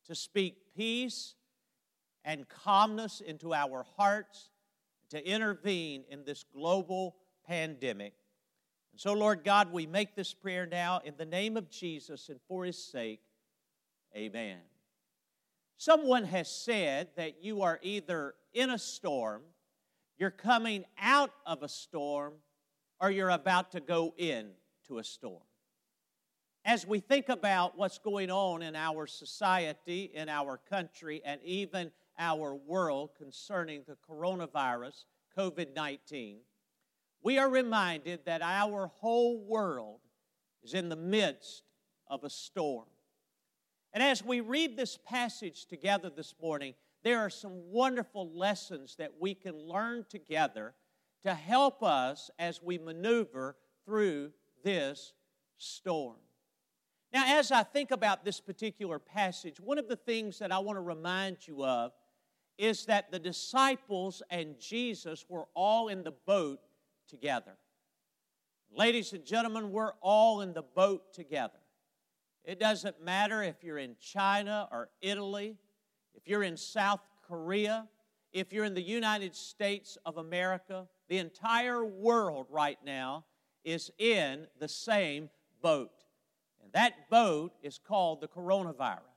to 0.08 0.16
speak 0.16 0.56
peace 0.76 1.36
and 2.26 2.48
calmness 2.48 3.22
into 3.22 3.54
our 3.54 3.86
hearts, 3.98 4.50
to 5.10 5.28
intervene 5.28 6.04
in 6.10 6.24
this 6.24 6.44
global 6.54 7.16
pandemic. 7.46 8.14
And 8.92 9.00
so, 9.00 9.14
Lord 9.14 9.44
God, 9.44 9.72
we 9.72 9.86
make 9.86 10.16
this 10.16 10.34
prayer 10.34 10.66
now 10.66 11.02
in 11.04 11.16
the 11.18 11.26
name 11.26 11.58
of 11.58 11.70
Jesus 11.70 12.30
and 12.30 12.40
for 12.48 12.66
his 12.66 12.78
sake. 12.84 13.22
Amen. 14.16 14.60
Someone 15.78 16.24
has 16.24 16.50
said 16.50 17.10
that 17.18 17.44
you 17.44 17.62
are 17.62 17.80
either 17.82 18.36
in 18.54 18.70
a 18.70 18.80
storm, 18.80 19.42
you're 20.18 20.32
coming 20.32 20.86
out 21.00 21.32
of 21.46 21.64
a 21.64 21.68
storm, 21.68 22.34
or 23.02 23.12
you're 23.12 23.32
about 23.32 23.72
to 23.72 23.82
go 23.82 24.14
into 24.18 25.00
a 25.00 25.04
storm. 25.04 25.42
As 26.64 26.88
we 26.88 27.02
think 27.02 27.28
about 27.28 27.78
what's 27.78 27.98
going 27.98 28.32
on 28.32 28.62
in 28.62 28.76
our 28.76 29.06
society, 29.08 30.10
in 30.14 30.30
our 30.30 30.58
country, 30.58 31.22
and 31.26 31.42
even 31.44 31.92
our 32.18 32.56
world 32.56 33.12
concerning 33.18 33.84
the 33.88 33.98
coronavirus, 34.10 35.06
COVID 35.38 35.74
19, 35.76 36.40
we 37.22 37.38
are 37.38 37.50
reminded 37.50 38.26
that 38.26 38.42
our 38.42 38.88
whole 38.88 39.40
world 39.40 40.02
is 40.64 40.74
in 40.74 40.90
the 40.90 40.96
midst 40.96 41.64
of 42.08 42.24
a 42.24 42.30
storm. 42.30 42.86
And 43.94 44.04
as 44.04 44.24
we 44.24 44.42
read 44.42 44.76
this 44.76 44.98
passage 44.98 45.66
together 45.66 46.10
this 46.10 46.34
morning, 46.42 46.74
there 47.04 47.20
are 47.20 47.30
some 47.30 47.72
wonderful 47.72 48.30
lessons 48.34 48.96
that 48.98 49.12
we 49.20 49.36
can 49.36 49.58
learn 49.58 50.06
together 50.10 50.74
to 51.24 51.34
help 51.34 51.84
us 51.84 52.30
as 52.40 52.62
we 52.62 52.78
maneuver 52.78 53.56
through 53.86 54.32
this 54.64 55.14
storm. 55.58 56.18
Now, 57.14 57.38
as 57.40 57.52
I 57.52 57.64
think 57.64 57.92
about 57.92 58.26
this 58.26 58.40
particular 58.40 58.98
passage, 59.00 59.60
one 59.60 59.78
of 59.78 59.88
the 59.88 59.96
things 59.96 60.40
that 60.40 60.52
I 60.52 60.60
want 60.60 60.78
to 60.78 60.82
remind 60.82 61.48
you 61.48 61.64
of 61.64 61.92
is 62.58 62.86
that 62.86 63.12
the 63.12 63.20
disciples 63.20 64.22
and 64.30 64.60
Jesus 64.60 65.26
were 65.28 65.46
all 65.54 65.88
in 65.88 66.04
the 66.04 66.14
boat 66.26 66.60
together. 67.08 67.58
Ladies 68.76 69.14
and 69.14 69.26
gentlemen, 69.26 69.72
we're 69.72 69.94
all 70.02 70.42
in 70.42 70.54
the 70.54 70.64
boat 70.64 71.14
together. 71.14 71.60
It 72.44 72.60
doesn't 72.60 73.02
matter 73.04 73.42
if 73.44 73.64
you're 73.64 73.78
in 73.78 73.96
China 74.00 74.68
or 74.72 74.90
Italy, 75.02 75.56
if 76.14 76.28
you're 76.28 76.44
in 76.44 76.58
South 76.58 77.02
Korea, 77.28 77.88
if 78.32 78.52
you're 78.52 78.66
in 78.66 78.74
the 78.74 78.82
United 78.82 79.36
States 79.36 79.98
of 80.06 80.18
America, 80.18 80.88
the 81.08 81.20
entire 81.20 81.86
world 81.86 82.48
right 82.50 82.80
now 82.84 83.26
is 83.64 83.92
in 83.98 84.48
the 84.60 84.68
same 84.68 85.30
boat. 85.62 86.04
And 86.62 86.72
that 86.74 87.10
boat 87.10 87.54
is 87.62 87.78
called 87.78 88.22
the 88.22 88.28
coronavirus. 88.28 89.13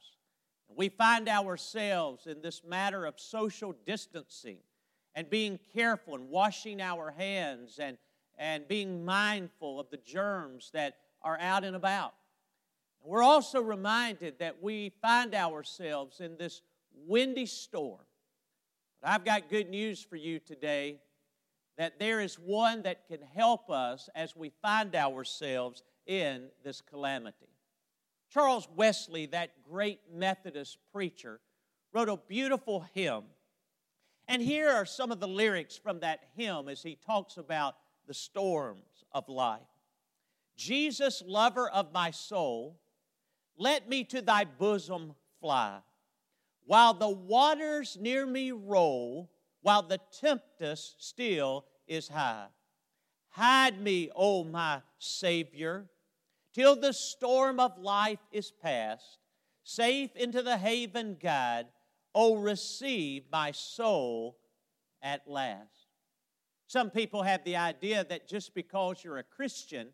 We 0.68 0.88
find 0.88 1.28
ourselves 1.28 2.26
in 2.26 2.42
this 2.42 2.62
matter 2.64 3.06
of 3.06 3.18
social 3.18 3.74
distancing 3.86 4.58
and 5.14 5.30
being 5.30 5.58
careful 5.74 6.14
and 6.14 6.28
washing 6.28 6.80
our 6.80 7.10
hands 7.10 7.78
and, 7.78 7.96
and 8.36 8.68
being 8.68 9.04
mindful 9.04 9.80
of 9.80 9.88
the 9.90 9.96
germs 9.96 10.70
that 10.74 10.96
are 11.22 11.38
out 11.40 11.64
and 11.64 11.74
about. 11.74 12.14
We're 13.02 13.22
also 13.22 13.60
reminded 13.62 14.40
that 14.40 14.62
we 14.62 14.92
find 15.00 15.34
ourselves 15.34 16.20
in 16.20 16.36
this 16.36 16.60
windy 17.06 17.46
storm. 17.46 18.00
But 19.00 19.10
I've 19.10 19.24
got 19.24 19.48
good 19.48 19.70
news 19.70 20.02
for 20.02 20.16
you 20.16 20.40
today 20.40 21.00
that 21.78 21.98
there 21.98 22.20
is 22.20 22.36
one 22.36 22.82
that 22.82 23.06
can 23.06 23.20
help 23.34 23.70
us 23.70 24.08
as 24.14 24.34
we 24.34 24.50
find 24.62 24.94
ourselves 24.94 25.82
in 26.06 26.48
this 26.64 26.80
calamity. 26.80 27.55
Charles 28.36 28.68
Wesley, 28.76 29.24
that 29.24 29.62
great 29.66 29.98
Methodist 30.12 30.76
preacher, 30.92 31.40
wrote 31.94 32.10
a 32.10 32.18
beautiful 32.28 32.84
hymn. 32.92 33.22
And 34.28 34.42
here 34.42 34.68
are 34.68 34.84
some 34.84 35.10
of 35.10 35.20
the 35.20 35.26
lyrics 35.26 35.78
from 35.78 36.00
that 36.00 36.20
hymn 36.36 36.68
as 36.68 36.82
he 36.82 36.96
talks 36.96 37.38
about 37.38 37.76
the 38.06 38.12
storms 38.12 39.06
of 39.10 39.30
life. 39.30 39.62
Jesus, 40.54 41.22
lover 41.26 41.70
of 41.70 41.94
my 41.94 42.10
soul, 42.10 42.78
let 43.56 43.88
me 43.88 44.04
to 44.04 44.20
thy 44.20 44.44
bosom 44.44 45.14
fly. 45.40 45.78
While 46.66 46.92
the 46.92 47.08
waters 47.08 47.96
near 47.98 48.26
me 48.26 48.52
roll, 48.52 49.30
while 49.62 49.82
the 49.82 50.00
tempest 50.20 51.02
still 51.02 51.64
is 51.88 52.06
high. 52.06 52.48
Hide 53.30 53.80
me, 53.80 54.10
O 54.14 54.44
my 54.44 54.82
Savior, 54.98 55.86
till 56.56 56.74
the 56.74 56.92
storm 56.92 57.60
of 57.60 57.76
life 57.78 58.18
is 58.32 58.50
past. 58.50 59.18
Safe 59.62 60.16
into 60.16 60.42
the 60.42 60.56
haven 60.56 61.18
God, 61.22 61.66
O 62.14 62.36
receive 62.36 63.24
my 63.30 63.52
soul 63.52 64.38
at 65.02 65.28
last. 65.28 65.88
Some 66.66 66.88
people 66.88 67.22
have 67.22 67.44
the 67.44 67.56
idea 67.56 68.04
that 68.08 68.26
just 68.26 68.54
because 68.54 69.04
you're 69.04 69.18
a 69.18 69.22
Christian, 69.22 69.88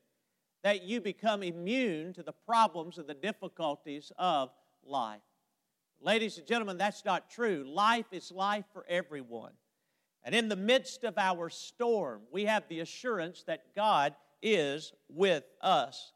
that 0.63 0.85
you 0.85 1.01
become 1.01 1.43
immune 1.43 2.13
to 2.13 2.23
the 2.23 2.33
problems 2.33 2.97
and 2.97 3.09
the 3.09 3.15
difficulties 3.15 4.13
of 4.17 4.51
life. 4.85 5.21
Ladies 6.01 6.39
and 6.39 6.47
gentlemen, 6.47 6.79
that's 6.79 7.05
not 7.05 7.29
true. 7.29 7.65
Life 7.67 8.07
is 8.13 8.31
life 8.31 8.67
for 8.73 8.87
everyone. 8.89 9.53
And 10.23 10.33
in 10.33 10.49
the 10.49 10.55
midst 10.55 11.03
of 11.03 11.19
our 11.19 11.51
storm, 11.51 12.23
we 12.31 12.45
have 12.45 12.69
the 12.69 12.81
assurance 12.81 13.43
that 13.49 13.75
God 13.75 14.15
is 14.41 14.93
with 15.09 15.43
us. 15.61 16.13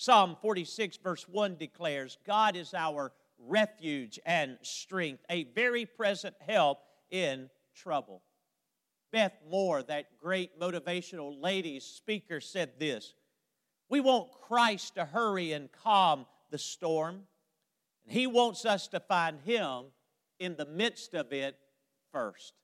Psalm 0.00 0.34
46, 0.40 0.96
verse 1.04 1.28
1 1.28 1.56
declares 1.56 2.16
God 2.26 2.56
is 2.56 2.72
our 2.72 3.12
refuge 3.38 4.18
and 4.24 4.56
strength, 4.62 5.22
a 5.28 5.44
very 5.54 5.84
present 5.84 6.34
help 6.40 6.78
in 7.10 7.50
trouble. 7.76 8.22
Beth 9.12 9.36
Moore, 9.50 9.82
that 9.82 10.18
great 10.18 10.58
motivational 10.58 11.38
ladies 11.38 11.84
speaker, 11.84 12.40
said 12.40 12.70
this 12.78 13.12
We 13.90 14.00
want 14.00 14.32
Christ 14.32 14.94
to 14.94 15.04
hurry 15.04 15.52
and 15.52 15.70
calm 15.70 16.24
the 16.50 16.56
storm. 16.56 17.24
And 18.06 18.14
He 18.14 18.26
wants 18.26 18.64
us 18.64 18.88
to 18.88 19.00
find 19.00 19.38
Him 19.42 19.84
in 20.38 20.56
the 20.56 20.64
midst 20.64 21.12
of 21.12 21.30
it 21.34 21.58
first. 22.10 22.54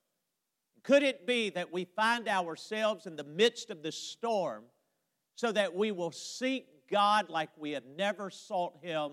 Could 0.82 1.02
it 1.02 1.26
be 1.26 1.50
that 1.50 1.70
we 1.70 1.84
find 1.84 2.28
ourselves 2.28 3.04
in 3.04 3.16
the 3.16 3.24
midst 3.24 3.68
of 3.68 3.82
the 3.82 3.92
storm 3.92 4.64
so 5.34 5.52
that 5.52 5.74
we 5.74 5.92
will 5.92 6.12
seek 6.12 6.75
God 6.90 7.28
like 7.28 7.50
we 7.58 7.72
have 7.72 7.84
never 7.96 8.30
sought 8.30 8.74
Him 8.82 9.12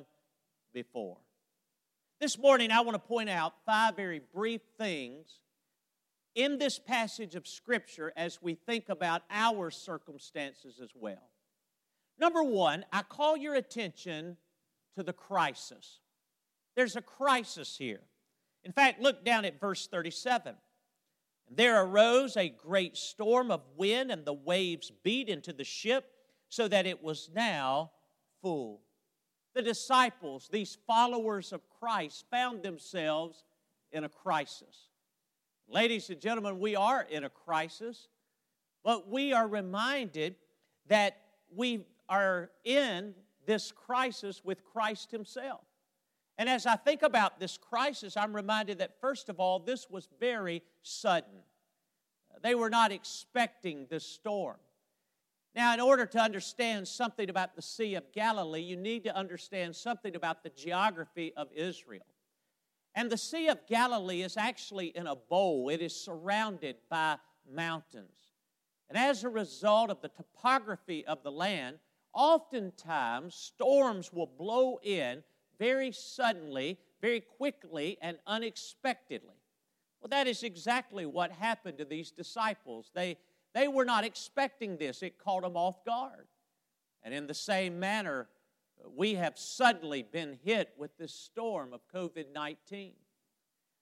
before? 0.74 1.18
This 2.20 2.38
morning, 2.38 2.72
I 2.72 2.82
want 2.82 2.96
to 2.96 3.08
point 3.08 3.30
out 3.30 3.54
five 3.66 3.96
very 3.96 4.22
brief 4.34 4.62
things 4.78 5.28
in 6.36 6.58
this 6.58 6.80
passage 6.80 7.36
of 7.36 7.48
Scripture 7.48 8.14
as 8.16 8.42
we 8.42 8.56
think 8.56 8.90
about 8.90 9.24
our 9.30 9.70
circumstances 9.70 10.80
as 10.82 10.90
well. 10.96 11.30
Number 12.20 12.44
one, 12.44 12.86
I 12.92 13.02
call 13.02 13.36
your 13.36 13.56
attention 13.56 14.38
to 14.96 15.04
the 15.04 15.14
crisis. 15.14 16.00
There's 16.76 16.96
a 16.96 17.02
crisis 17.02 17.76
here. 17.78 18.02
In 18.64 18.72
fact, 18.72 19.02
look 19.02 19.26
down 19.26 19.46
at 19.46 19.60
verse 19.60 19.88
37. 19.88 20.56
There 21.52 21.84
arose 21.84 22.38
a 22.38 22.50
great 22.50 22.96
storm 22.96 23.52
of 23.52 23.62
wind, 23.76 24.12
and 24.12 24.26
the 24.26 24.34
waves 24.34 24.92
beat 25.04 25.28
into 25.28 25.52
the 25.52 25.66
ship 25.66 26.13
so 26.54 26.68
that 26.68 26.86
it 26.86 27.02
was 27.02 27.32
now 27.34 27.90
full. 28.40 28.80
The 29.56 29.64
disciples, 29.64 30.48
these 30.52 30.78
followers 30.86 31.52
of 31.52 31.62
Christ, 31.80 32.26
found 32.30 32.62
themselves 32.62 33.44
in 33.92 34.04
a 34.04 34.10
crisis. 34.10 34.90
Ladies 35.68 36.12
and 36.12 36.22
gentlemen, 36.22 36.60
we 36.60 36.76
are 36.76 37.08
in 37.10 37.24
a 37.24 37.30
crisis, 37.30 38.08
but 38.84 39.10
we 39.10 39.34
are 39.34 39.48
reminded 39.48 40.36
that 40.90 41.18
we 41.56 41.88
are 42.08 42.52
in 42.64 43.16
this 43.48 43.72
crisis 43.72 44.46
with 44.46 44.64
Christ 44.64 45.10
Himself. 45.10 45.62
And 46.38 46.48
as 46.48 46.68
I 46.68 46.76
think 46.76 47.02
about 47.02 47.40
this 47.40 47.58
crisis, 47.58 48.16
I'm 48.16 48.36
reminded 48.36 48.78
that, 48.78 49.02
first 49.02 49.28
of 49.28 49.40
all, 49.40 49.58
this 49.58 49.90
was 49.90 50.08
very 50.20 50.62
sudden. 50.84 51.42
They 52.44 52.54
were 52.54 52.70
not 52.70 52.92
expecting 52.92 53.88
this 53.90 54.06
storm. 54.06 54.58
Now, 55.56 55.74
in 55.74 55.80
order 55.80 56.06
to 56.08 56.20
understand 56.20 56.88
something 56.88 57.30
about 57.30 57.56
the 57.56 57.62
Sea 57.62 57.96
of 57.96 58.12
Galilee, 58.12 58.62
you 58.62 58.76
need 58.76 59.04
to 59.04 59.16
understand 59.16 59.76
something 59.76 60.16
about 60.16 60.44
the 60.44 60.50
geography 60.50 61.32
of 61.38 61.48
Israel. 61.54 62.06
And 62.96 63.10
the 63.10 63.18
Sea 63.18 63.50
of 63.50 63.66
Galilee 63.68 64.22
is 64.22 64.36
actually 64.36 64.88
in 64.88 65.08
a 65.08 65.16
bowl, 65.16 65.70
it 65.70 65.82
is 65.82 65.96
surrounded 65.96 66.78
by 66.90 67.18
mountains. 67.52 68.34
And 68.90 68.98
as 68.98 69.24
a 69.24 69.30
result 69.30 69.90
of 69.90 70.02
the 70.02 70.10
topography 70.10 71.06
of 71.06 71.24
the 71.24 71.32
land, 71.32 71.78
oftentimes 72.14 73.36
storms 73.36 74.12
will 74.14 74.28
blow 74.28 74.80
in 74.84 75.24
very 75.58 75.92
suddenly, 75.92 76.78
very 77.02 77.22
quickly, 77.22 77.98
and 78.02 78.18
unexpectedly. 78.28 79.36
Well, 80.02 80.10
that 80.10 80.28
is 80.28 80.44
exactly 80.44 81.06
what 81.06 81.32
happened 81.32 81.78
to 81.78 81.86
these 81.86 82.12
disciples. 82.12 82.92
They, 82.94 83.18
they 83.54 83.68
were 83.68 83.86
not 83.86 84.04
expecting 84.04 84.78
this, 84.78 85.04
it 85.04 85.18
caught 85.18 85.44
them 85.44 85.56
off 85.56 85.84
guard. 85.86 86.28
And 87.04 87.14
in 87.14 87.28
the 87.28 87.34
same 87.34 87.80
manner, 87.80 88.28
we 88.96 89.16
have 89.16 89.38
suddenly 89.38 90.04
been 90.04 90.38
hit 90.44 90.74
with 90.78 90.98
this 90.98 91.14
storm 91.14 91.74
of 91.74 91.82
COVID 91.94 92.34
19. 92.34 92.94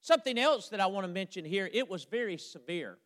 Something 0.01 0.38
else 0.40 0.70
that 0.70 0.80
I 0.80 0.88
want 0.88 1.06
to 1.06 1.12
mention 1.12 1.46
here, 1.46 1.70
it 1.72 1.88
was 1.88 2.06
very 2.06 2.38
severe. 2.38 2.98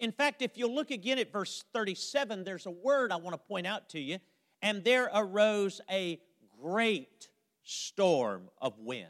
In 0.00 0.10
fact, 0.10 0.42
if 0.42 0.58
you 0.58 0.66
look 0.66 0.90
again 0.90 1.18
at 1.18 1.32
verse 1.32 1.64
37, 1.72 2.42
there's 2.42 2.66
a 2.66 2.70
word 2.70 3.12
I 3.12 3.16
want 3.16 3.34
to 3.34 3.38
point 3.38 3.66
out 3.66 3.88
to 3.90 4.00
you. 4.00 4.18
And 4.60 4.82
there 4.82 5.08
arose 5.14 5.80
a 5.90 6.20
great 6.60 7.28
storm 7.62 8.48
of 8.60 8.78
wind. 8.78 9.06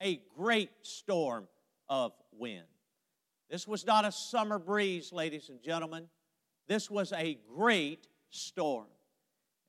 A 0.00 0.20
great 0.36 0.70
storm 0.82 1.48
of 1.88 2.12
wind. 2.32 2.64
This 3.50 3.68
was 3.68 3.86
not 3.86 4.04
a 4.04 4.12
summer 4.12 4.58
breeze, 4.58 5.12
ladies 5.12 5.48
and 5.48 5.62
gentlemen. 5.62 6.08
This 6.66 6.90
was 6.90 7.12
a 7.12 7.38
great 7.56 8.08
storm. 8.30 8.86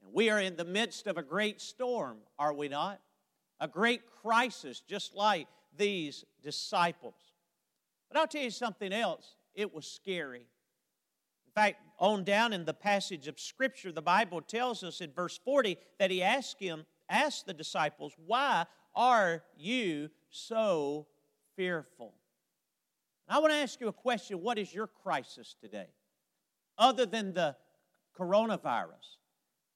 And 0.01 0.13
we 0.13 0.29
are 0.29 0.39
in 0.39 0.55
the 0.55 0.65
midst 0.65 1.07
of 1.07 1.17
a 1.17 1.23
great 1.23 1.61
storm, 1.61 2.17
are 2.39 2.53
we 2.53 2.67
not? 2.67 2.99
A 3.59 3.67
great 3.67 4.01
crisis, 4.21 4.81
just 4.81 5.15
like 5.15 5.47
these 5.77 6.23
disciples. 6.41 7.15
But 8.09 8.19
I'll 8.19 8.27
tell 8.27 8.43
you 8.43 8.51
something 8.51 8.93
else. 8.93 9.35
It 9.53 9.73
was 9.73 9.85
scary. 9.85 10.39
In 11.47 11.51
fact, 11.53 11.81
on 11.99 12.23
down 12.23 12.53
in 12.53 12.65
the 12.65 12.73
passage 12.73 13.27
of 13.27 13.39
Scripture, 13.39 13.91
the 13.91 14.01
Bible 14.01 14.41
tells 14.41 14.83
us 14.83 15.01
in 15.01 15.11
verse 15.11 15.39
40 15.43 15.77
that 15.99 16.11
he 16.11 16.21
asked 16.21 16.59
him, 16.59 16.85
asked 17.09 17.45
the 17.45 17.53
disciples, 17.53 18.13
Why 18.25 18.65
are 18.93 19.43
you 19.57 20.09
so 20.29 21.07
fearful? 21.55 22.13
I 23.27 23.39
want 23.39 23.53
to 23.53 23.57
ask 23.57 23.81
you 23.81 23.87
a 23.87 23.93
question 23.93 24.41
what 24.41 24.59
is 24.59 24.73
your 24.73 24.87
crisis 24.87 25.55
today? 25.59 25.87
Other 26.77 27.05
than 27.05 27.33
the 27.33 27.55
coronavirus. 28.17 29.17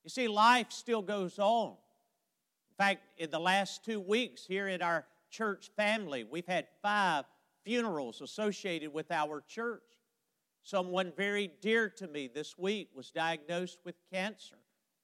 You 0.03 0.09
see, 0.09 0.27
life 0.27 0.71
still 0.71 1.01
goes 1.01 1.39
on. 1.39 1.71
In 1.71 2.75
fact, 2.77 3.01
in 3.17 3.29
the 3.29 3.39
last 3.39 3.83
two 3.83 3.99
weeks 3.99 4.45
here 4.45 4.67
in 4.67 4.81
our 4.81 5.05
church 5.29 5.71
family, 5.75 6.23
we've 6.23 6.47
had 6.47 6.67
five 6.81 7.25
funerals 7.63 8.21
associated 8.21 8.93
with 8.93 9.11
our 9.11 9.43
church. 9.47 9.83
Someone 10.63 11.11
very 11.15 11.51
dear 11.61 11.89
to 11.89 12.07
me 12.07 12.27
this 12.27 12.57
week 12.57 12.89
was 12.95 13.11
diagnosed 13.11 13.79
with 13.83 13.95
cancer. 14.11 14.57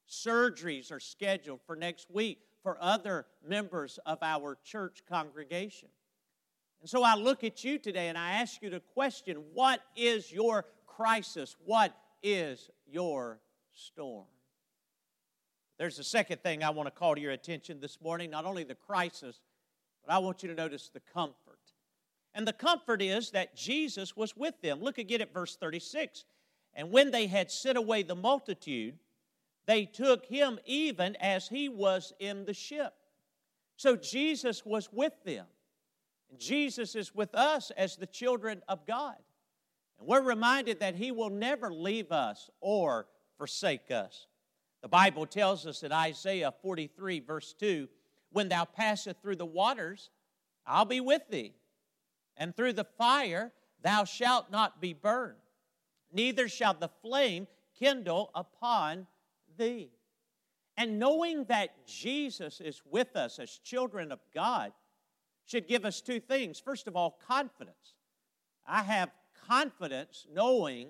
Surgeries 0.10 0.92
are 0.92 1.00
scheduled 1.00 1.62
for 1.66 1.76
next 1.76 2.12
week 2.12 2.40
for 2.62 2.78
other 2.80 3.26
members 3.46 4.00
of 4.06 4.20
our 4.22 4.58
church 4.64 5.02
congregation. 5.10 5.90
And 6.86 6.90
so 6.92 7.02
I 7.02 7.16
look 7.16 7.44
at 7.44 7.64
you 7.64 7.80
today 7.80 8.10
and 8.10 8.16
I 8.16 8.34
ask 8.34 8.62
you 8.62 8.70
the 8.70 8.80
question 8.80 9.44
what 9.56 9.82
is 9.96 10.32
your 10.32 10.66
crisis? 10.86 11.56
What 11.66 11.98
is 12.22 12.70
your 12.86 13.40
storm? 13.74 14.28
There's 15.80 15.98
a 15.98 16.04
second 16.04 16.44
thing 16.44 16.64
I 16.64 16.70
want 16.70 16.86
to 16.86 16.92
call 16.92 17.16
to 17.16 17.20
your 17.20 17.32
attention 17.32 17.80
this 17.80 18.00
morning 18.00 18.30
not 18.30 18.46
only 18.46 18.64
the 18.64 18.76
crisis, 18.76 19.40
but 20.06 20.14
I 20.14 20.20
want 20.20 20.44
you 20.44 20.50
to 20.50 20.54
notice 20.54 20.92
the 20.94 21.00
comfort. 21.00 21.58
And 22.36 22.48
the 22.48 22.54
comfort 22.54 23.02
is 23.02 23.32
that 23.32 23.56
Jesus 23.56 24.16
was 24.16 24.38
with 24.38 24.54
them. 24.62 24.80
Look 24.80 25.00
again 25.00 25.22
at 25.22 25.34
verse 25.34 25.56
36. 25.56 26.24
And 26.76 26.92
when 26.92 27.10
they 27.10 27.26
had 27.26 27.50
sent 27.50 27.80
away 27.80 28.04
the 28.04 28.14
multitude, 28.14 29.00
they 29.66 29.86
took 29.86 30.28
him 30.28 30.60
even 30.68 31.16
as 31.16 31.48
he 31.48 31.68
was 31.68 32.14
in 32.20 32.46
the 32.46 32.54
ship. 32.54 32.94
So 33.76 33.96
Jesus 33.96 34.64
was 34.64 34.88
with 34.94 35.14
them. 35.24 35.48
And 36.30 36.40
Jesus 36.40 36.96
is 36.96 37.14
with 37.14 37.34
us 37.36 37.72
as 37.72 37.96
the 37.96 38.08
children 38.08 38.62
of 38.68 38.86
God. 38.86 39.16
And 40.00 40.08
we're 40.08 40.22
reminded 40.22 40.80
that 40.80 40.96
He 40.96 41.12
will 41.12 41.30
never 41.30 41.72
leave 41.72 42.12
us 42.12 42.50
or 42.62 43.08
forsake 43.38 43.92
us. 43.92 44.28
The 44.82 44.90
Bible 44.90 45.26
tells 45.26 45.66
us 45.66 45.84
in 45.84 45.92
Isaiah 45.92 46.54
43, 46.62 47.20
verse 47.22 47.54
2 47.60 47.88
When 48.32 48.50
thou 48.50 48.66
passest 48.66 49.22
through 49.22 49.38
the 49.38 49.46
waters, 49.46 50.10
I'll 50.66 50.86
be 50.86 51.00
with 51.00 51.24
thee, 51.30 51.54
and 52.38 52.56
through 52.56 52.74
the 52.74 52.88
fire, 52.98 53.52
thou 53.82 54.04
shalt 54.04 54.52
not 54.52 54.82
be 54.82 54.94
burned, 54.94 55.38
neither 56.12 56.48
shall 56.48 56.74
the 56.74 56.90
flame 57.02 57.48
kindle 57.78 58.32
upon 58.34 59.08
thee. 59.58 59.92
And 60.78 61.00
knowing 61.00 61.46
that 61.46 61.88
Jesus 61.88 62.60
is 62.60 62.82
with 62.86 63.16
us 63.16 63.40
as 63.40 63.60
children 63.60 64.12
of 64.12 64.20
God 64.34 64.74
should 65.46 65.68
give 65.68 65.86
us 65.86 66.02
two 66.02 66.20
things. 66.20 66.60
First 66.60 66.88
of 66.88 66.96
all, 66.96 67.18
confidence. 67.28 67.94
I 68.68 68.84
have 68.84 69.12
confidence 69.48 70.26
knowing 70.34 70.90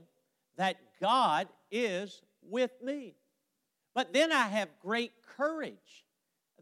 that 0.57 0.77
God 1.01 1.47
is 1.71 2.21
with 2.41 2.71
me. 2.81 3.15
But 3.93 4.13
then 4.13 4.31
I 4.31 4.47
have 4.47 4.69
great 4.81 5.12
courage. 5.38 6.05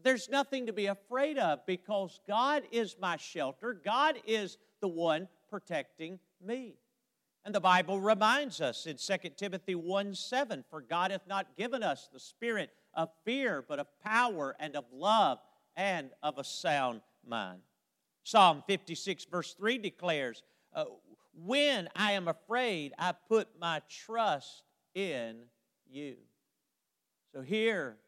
There's 0.02 0.28
nothing 0.28 0.66
to 0.66 0.72
be 0.72 0.86
afraid 0.86 1.38
of 1.38 1.64
because 1.66 2.20
God 2.28 2.64
is 2.70 2.96
my 3.00 3.16
shelter. 3.16 3.80
God 3.84 4.16
is 4.26 4.58
the 4.80 4.88
one 4.88 5.28
protecting 5.48 6.18
me. 6.44 6.74
And 7.44 7.54
the 7.54 7.60
Bible 7.60 8.00
reminds 8.00 8.60
us 8.60 8.86
in 8.86 8.96
2 8.96 9.30
Timothy 9.36 9.74
1 9.74 10.14
7, 10.14 10.64
for 10.68 10.80
God 10.80 11.10
hath 11.10 11.26
not 11.26 11.56
given 11.56 11.82
us 11.82 12.08
the 12.12 12.20
spirit 12.20 12.70
of 12.94 13.10
fear, 13.24 13.64
but 13.66 13.78
of 13.78 13.86
power 14.02 14.56
and 14.58 14.76
of 14.76 14.84
love 14.92 15.38
and 15.76 16.10
of 16.22 16.38
a 16.38 16.44
sound 16.44 17.02
mind. 17.26 17.60
Psalm 18.24 18.62
56, 18.66 19.26
verse 19.26 19.52
3 19.52 19.78
declares, 19.78 20.42
uh, 20.74 20.86
When 21.34 21.88
I 21.94 22.12
am 22.12 22.26
afraid, 22.26 22.94
I 22.98 23.12
put 23.12 23.48
my 23.60 23.82
trust 23.88 24.62
in 24.94 25.42
you. 25.88 26.16
So 27.32 27.42
here 27.42 27.98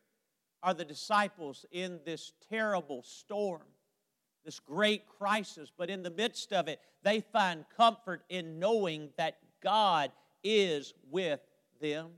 are 0.63 0.73
the 0.73 0.87
disciples 0.87 1.67
in 1.71 2.01
this 2.07 2.33
terrible 2.49 3.03
storm, 3.03 3.67
this 4.45 4.59
great 4.59 5.07
crisis, 5.07 5.71
but 5.77 5.91
in 5.91 6.03
the 6.03 6.11
midst 6.11 6.53
of 6.53 6.67
it, 6.67 6.81
they 7.03 7.21
find 7.21 7.67
comfort 7.77 8.25
in 8.31 8.59
knowing 8.59 9.11
that 9.19 9.37
God 9.63 10.13
is 10.43 10.95
with 11.11 11.41
them. 11.81 12.13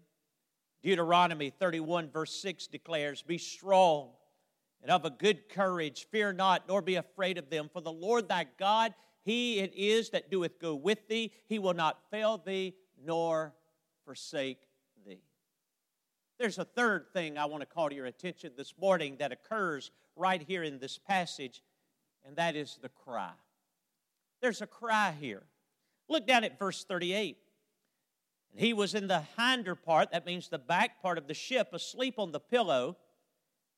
Deuteronomy 0.83 1.51
31, 1.51 2.11
verse 2.11 2.41
6 2.41 2.69
declares, 2.69 3.23
Be 3.23 3.39
strong 3.39 4.11
and 4.83 4.91
of 4.91 5.05
a 5.05 5.11
good 5.11 5.49
courage, 5.49 6.07
fear 6.11 6.33
not, 6.33 6.69
nor 6.69 6.83
be 6.83 6.97
afraid 6.97 7.39
of 7.39 7.51
them. 7.51 7.69
For 7.73 7.81
the 7.81 7.93
Lord 7.93 8.29
thy 8.29 8.47
God, 8.59 8.95
he 9.25 9.59
it 9.59 9.75
is 9.75 10.11
that 10.11 10.31
doeth 10.31 10.61
go 10.61 10.75
with 10.75 11.09
thee. 11.09 11.33
He 11.47 11.59
will 11.59 11.75
not 11.75 11.99
fail 12.11 12.39
thee, 12.39 12.75
nor 13.05 13.55
forsake 14.05 14.63
thee. 15.07 15.23
There's 16.39 16.59
a 16.59 16.65
third 16.65 17.07
thing 17.13 17.37
I 17.37 17.47
want 17.47 17.63
to 17.63 17.67
call 17.67 17.89
to 17.89 17.95
your 17.95 18.07
attention 18.07 18.53
this 18.57 18.75
morning 18.81 19.17
that 19.19 19.33
occurs 19.33 19.91
right 20.17 20.41
here 20.41 20.63
in 20.63 20.79
this 20.79 20.99
passage, 20.99 21.63
and 22.25 22.37
that 22.37 22.57
is 22.57 22.79
the 22.81 22.89
cry. 22.89 23.33
There's 24.41 24.63
a 24.63 24.67
cry 24.67 25.15
here. 25.21 25.43
Look 26.09 26.27
down 26.27 26.45
at 26.45 26.59
verse 26.59 26.85
38. 26.85 27.37
And 28.53 28.61
he 28.61 28.73
was 28.73 28.95
in 28.95 29.09
the 29.09 29.25
hinder 29.37 29.75
part, 29.75 30.13
that 30.13 30.27
means 30.27 30.49
the 30.49 30.59
back 30.59 31.03
part 31.03 31.19
of 31.19 31.27
the 31.27 31.35
ship, 31.35 31.69
asleep 31.73 32.15
on 32.19 32.33
the 32.33 32.41
pillow. 32.41 32.97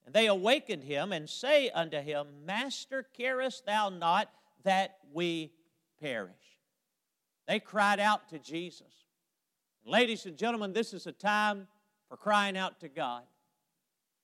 And 0.06 0.14
they 0.14 0.26
awakened 0.26 0.84
him 0.84 1.12
and 1.12 1.28
say 1.28 1.70
unto 1.70 2.00
him, 2.00 2.26
Master, 2.44 3.06
carest 3.16 3.66
thou 3.66 3.90
not 3.90 4.30
that 4.64 4.98
we 5.12 5.52
perish? 6.00 6.32
They 7.46 7.60
cried 7.60 8.00
out 8.00 8.28
to 8.30 8.38
Jesus. 8.38 9.04
Ladies 9.84 10.26
and 10.26 10.36
gentlemen, 10.36 10.72
this 10.72 10.92
is 10.92 11.06
a 11.06 11.12
time 11.12 11.66
for 12.08 12.16
crying 12.16 12.56
out 12.56 12.80
to 12.80 12.88
God. 12.88 13.22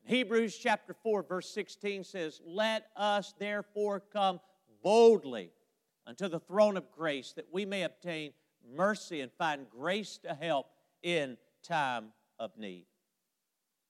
Hebrews 0.05 0.57
chapter 0.57 0.95
4, 0.95 1.25
verse 1.25 1.51
16 1.51 2.05
says, 2.05 2.41
Let 2.47 2.87
us 2.97 3.35
therefore 3.39 4.01
come 4.13 4.41
boldly 4.83 5.51
unto 6.07 6.29
the 6.29 6.39
throne 6.39 6.77
of 6.77 6.93
grace 6.93 7.33
that 7.33 7.47
we 7.53 7.65
may 7.65 7.83
obtain 7.83 8.33
mercy 8.75 9.21
and 9.21 9.33
find 9.33 9.67
grace 9.69 10.19
to 10.19 10.35
help 10.35 10.67
in 11.03 11.37
time 11.63 12.13
of 12.39 12.57
need. 12.57 12.87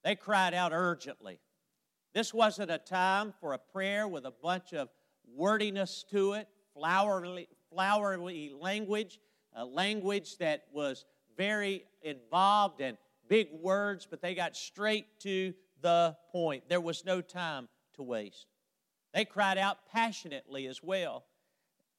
They 0.03 0.15
cried 0.15 0.53
out 0.53 0.71
urgently. 0.73 1.39
This 2.17 2.33
wasn't 2.33 2.71
a 2.71 2.79
time 2.79 3.31
for 3.39 3.53
a 3.53 3.59
prayer 3.59 4.07
with 4.07 4.25
a 4.25 4.33
bunch 4.41 4.73
of 4.73 4.89
wordiness 5.35 6.03
to 6.09 6.33
it, 6.33 6.47
flowery, 6.73 7.47
flowery 7.69 8.51
language, 8.59 9.19
a 9.55 9.63
language 9.63 10.35
that 10.39 10.63
was 10.73 11.05
very 11.37 11.85
involved 12.01 12.81
and 12.81 12.97
big 13.29 13.49
words, 13.61 14.07
but 14.09 14.19
they 14.19 14.33
got 14.33 14.55
straight 14.55 15.19
to 15.19 15.53
the 15.83 16.17
point. 16.31 16.63
There 16.67 16.81
was 16.81 17.05
no 17.05 17.21
time 17.21 17.69
to 17.97 18.01
waste. 18.01 18.47
They 19.13 19.23
cried 19.23 19.59
out 19.59 19.77
passionately 19.93 20.65
as 20.65 20.81
well. 20.81 21.23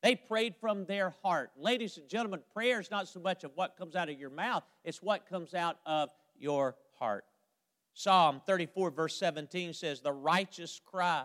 They 0.02 0.16
prayed 0.16 0.57
from 0.61 0.85
their 0.87 1.14
heart. 1.22 1.52
Ladies 1.57 1.96
and 1.96 2.09
gentlemen, 2.09 2.40
prayer 2.52 2.81
is 2.81 2.90
not 2.90 3.07
so 3.07 3.20
much 3.20 3.44
of 3.44 3.52
what 3.54 3.76
comes 3.76 3.94
out 3.94 4.09
of 4.09 4.18
your 4.18 4.31
mouth, 4.31 4.64
it's 4.83 5.00
what 5.00 5.28
comes 5.28 5.54
out 5.54 5.76
of 5.87 6.11
your 6.37 6.74
heart. 6.98 7.24
Psalm 7.98 8.40
34, 8.46 8.92
verse 8.92 9.16
17 9.16 9.74
says, 9.74 10.00
The 10.00 10.12
righteous 10.12 10.80
cry, 10.84 11.24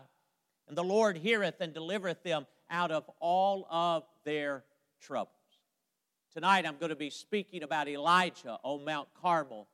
and 0.67 0.75
the 0.75 0.83
Lord 0.83 1.15
heareth 1.15 1.61
and 1.61 1.71
delivereth 1.71 2.23
them 2.23 2.47
out 2.67 2.89
of 2.89 3.07
all 3.19 3.67
of 3.69 4.05
their 4.25 4.63
troubles. 4.99 5.29
Tonight 6.33 6.65
I'm 6.65 6.77
going 6.77 6.89
to 6.89 6.95
be 6.95 7.11
speaking 7.11 7.61
about 7.61 7.87
Elijah 7.87 8.57
on 8.63 8.83
Mount 8.83 9.07
Carmel. 9.21 9.67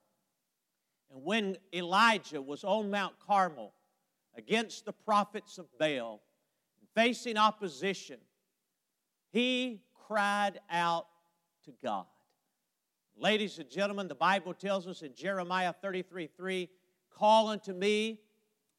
And 1.10 1.24
when 1.24 1.56
Elijah 1.74 2.42
was 2.42 2.66
on 2.66 2.92
Mount 2.92 3.14
Carmel 3.26 3.72
against 4.36 4.84
the 4.84 4.92
prophets 4.92 5.58
of 5.58 5.68
Baal, 5.80 6.22
facing 6.96 7.38
opposition, 7.38 8.18
he 9.32 9.80
cried 10.06 10.60
out 10.70 11.08
to 11.64 11.72
God. 11.82 12.08
Ladies 13.16 13.58
and 13.58 13.70
gentlemen, 13.70 14.10
the 14.10 14.16
Bible 14.16 14.54
tells 14.54 14.86
us 14.86 15.02
in 15.02 15.14
Jeremiah 15.16 15.72
33 15.72 16.28
3, 16.28 16.70
Call 17.20 17.50
unto 17.50 17.74
me, 17.74 18.22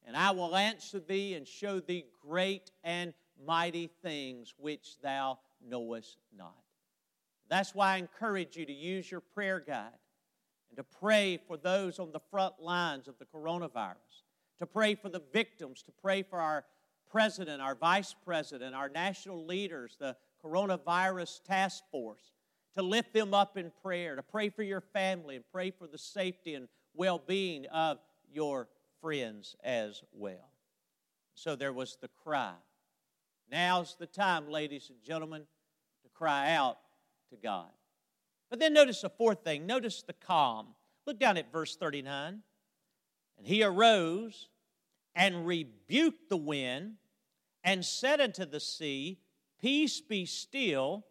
and 0.06 0.16
I 0.16 0.30
will 0.30 0.56
answer 0.56 0.98
thee 0.98 1.34
and 1.34 1.46
show 1.46 1.78
thee 1.78 2.06
great 2.26 2.70
and 2.82 3.12
mighty 3.46 3.90
things 4.02 4.54
which 4.56 4.98
thou 5.02 5.38
knowest 5.62 6.16
not. 6.34 6.56
That's 7.50 7.74
why 7.74 7.94
I 7.94 7.96
encourage 7.98 8.56
you 8.56 8.64
to 8.64 8.72
use 8.72 9.10
your 9.10 9.20
prayer 9.20 9.60
guide 9.60 9.90
and 10.70 10.78
to 10.78 10.84
pray 10.84 11.38
for 11.46 11.58
those 11.58 11.98
on 11.98 12.12
the 12.12 12.20
front 12.30 12.54
lines 12.58 13.08
of 13.08 13.18
the 13.18 13.26
coronavirus, 13.26 14.24
to 14.58 14.64
pray 14.66 14.94
for 14.94 15.10
the 15.10 15.22
victims, 15.34 15.82
to 15.82 15.92
pray 16.00 16.22
for 16.22 16.40
our 16.40 16.64
president, 17.10 17.60
our 17.60 17.74
vice 17.74 18.14
president, 18.24 18.74
our 18.74 18.88
national 18.88 19.44
leaders, 19.44 19.96
the 20.00 20.16
coronavirus 20.42 21.42
task 21.44 21.84
force, 21.90 22.32
to 22.74 22.80
lift 22.80 23.12
them 23.12 23.34
up 23.34 23.58
in 23.58 23.70
prayer, 23.82 24.16
to 24.16 24.22
pray 24.22 24.48
for 24.48 24.62
your 24.62 24.80
family 24.80 25.36
and 25.36 25.44
pray 25.52 25.70
for 25.70 25.86
the 25.86 25.98
safety 25.98 26.54
and 26.54 26.68
well 26.94 27.18
being 27.18 27.66
of 27.66 27.98
your 28.32 28.68
friends 29.00 29.56
as 29.62 30.02
well. 30.12 30.50
So 31.34 31.56
there 31.56 31.72
was 31.72 31.96
the 32.00 32.10
cry. 32.22 32.54
Now's 33.50 33.96
the 33.98 34.06
time, 34.06 34.48
ladies 34.48 34.90
and 34.90 35.02
gentlemen, 35.02 35.42
to 36.02 36.08
cry 36.10 36.52
out 36.52 36.78
to 37.30 37.36
God. 37.36 37.70
But 38.48 38.58
then 38.58 38.72
notice 38.72 39.02
a 39.04 39.08
fourth 39.08 39.44
thing. 39.44 39.66
Notice 39.66 40.02
the 40.02 40.12
calm. 40.12 40.74
Look 41.06 41.18
down 41.18 41.36
at 41.36 41.52
verse 41.52 41.76
39. 41.76 42.42
And 43.38 43.46
he 43.46 43.62
arose 43.62 44.48
and 45.14 45.46
rebuked 45.46 46.28
the 46.28 46.36
wind 46.36 46.94
and 47.64 47.84
said 47.84 48.20
unto 48.20 48.44
the 48.44 48.60
sea, 48.60 49.18
Peace 49.60 50.00
be 50.00 50.26
still. 50.26 51.06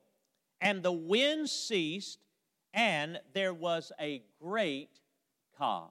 And 0.61 0.83
the 0.83 0.91
wind 0.91 1.49
ceased, 1.49 2.19
and 2.73 3.19
there 3.33 3.53
was 3.53 3.93
a 3.99 4.23
great 4.41 4.99
calm. 5.57 5.89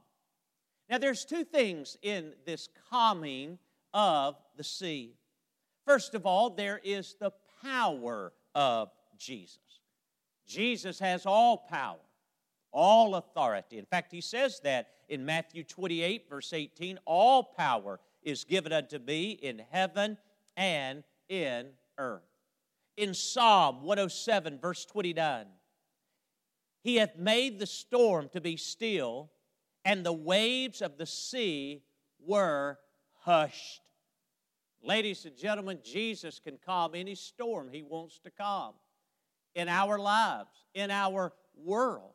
Now, 0.89 0.99
there's 0.99 1.25
two 1.25 1.45
things 1.45 1.97
in 2.03 2.33
this 2.47 2.69
calming 2.91 3.59
of 3.93 4.37
the 4.57 4.65
sea. 4.65 5.15
First 5.87 6.15
of 6.15 6.27
all, 6.27 6.51
there 6.51 6.81
is 6.83 7.17
the 7.21 7.33
power 7.63 8.33
of 8.55 8.91
Jesus. 9.19 9.59
Jesus 10.47 10.99
has 10.99 11.27
all 11.27 11.59
power, 11.69 11.99
all 12.73 13.17
authority. 13.17 13.79
In 13.79 13.85
fact, 13.85 14.13
he 14.13 14.21
says 14.21 14.61
that 14.65 14.89
in 15.09 15.25
Matthew 15.25 15.65
28, 15.65 16.29
verse 16.29 16.53
18 16.53 16.99
all 17.05 17.43
power 17.43 18.01
is 18.23 18.45
given 18.45 18.73
unto 18.73 18.99
me 18.99 19.33
in 19.33 19.63
heaven 19.71 20.17
and 20.57 21.05
in 21.29 21.69
earth 21.99 22.23
in 22.99 23.15
Psalm 23.15 23.85
107, 23.85 24.59
verse 24.59 24.85
29. 24.85 25.47
He 26.83 26.97
hath 26.97 27.17
made 27.17 27.59
the 27.59 27.67
storm 27.67 28.29
to 28.33 28.41
be 28.41 28.57
still, 28.57 29.31
and 29.89 30.05
the 30.05 30.13
waves 30.13 30.83
of 30.83 30.99
the 30.99 31.07
sea 31.07 31.83
were 32.21 32.79
hushed. 33.21 33.81
Ladies 34.83 35.25
and 35.25 35.35
gentlemen, 35.35 35.79
Jesus 35.83 36.39
can 36.39 36.59
calm 36.65 36.95
any 36.95 37.15
storm 37.15 37.71
he 37.73 37.83
wants 37.83 38.19
to 38.19 38.31
calm 38.31 38.75
in 39.55 39.67
our 39.67 39.99
lives, 39.99 40.67
in 40.75 40.91
our 40.91 41.33
world. 41.57 42.13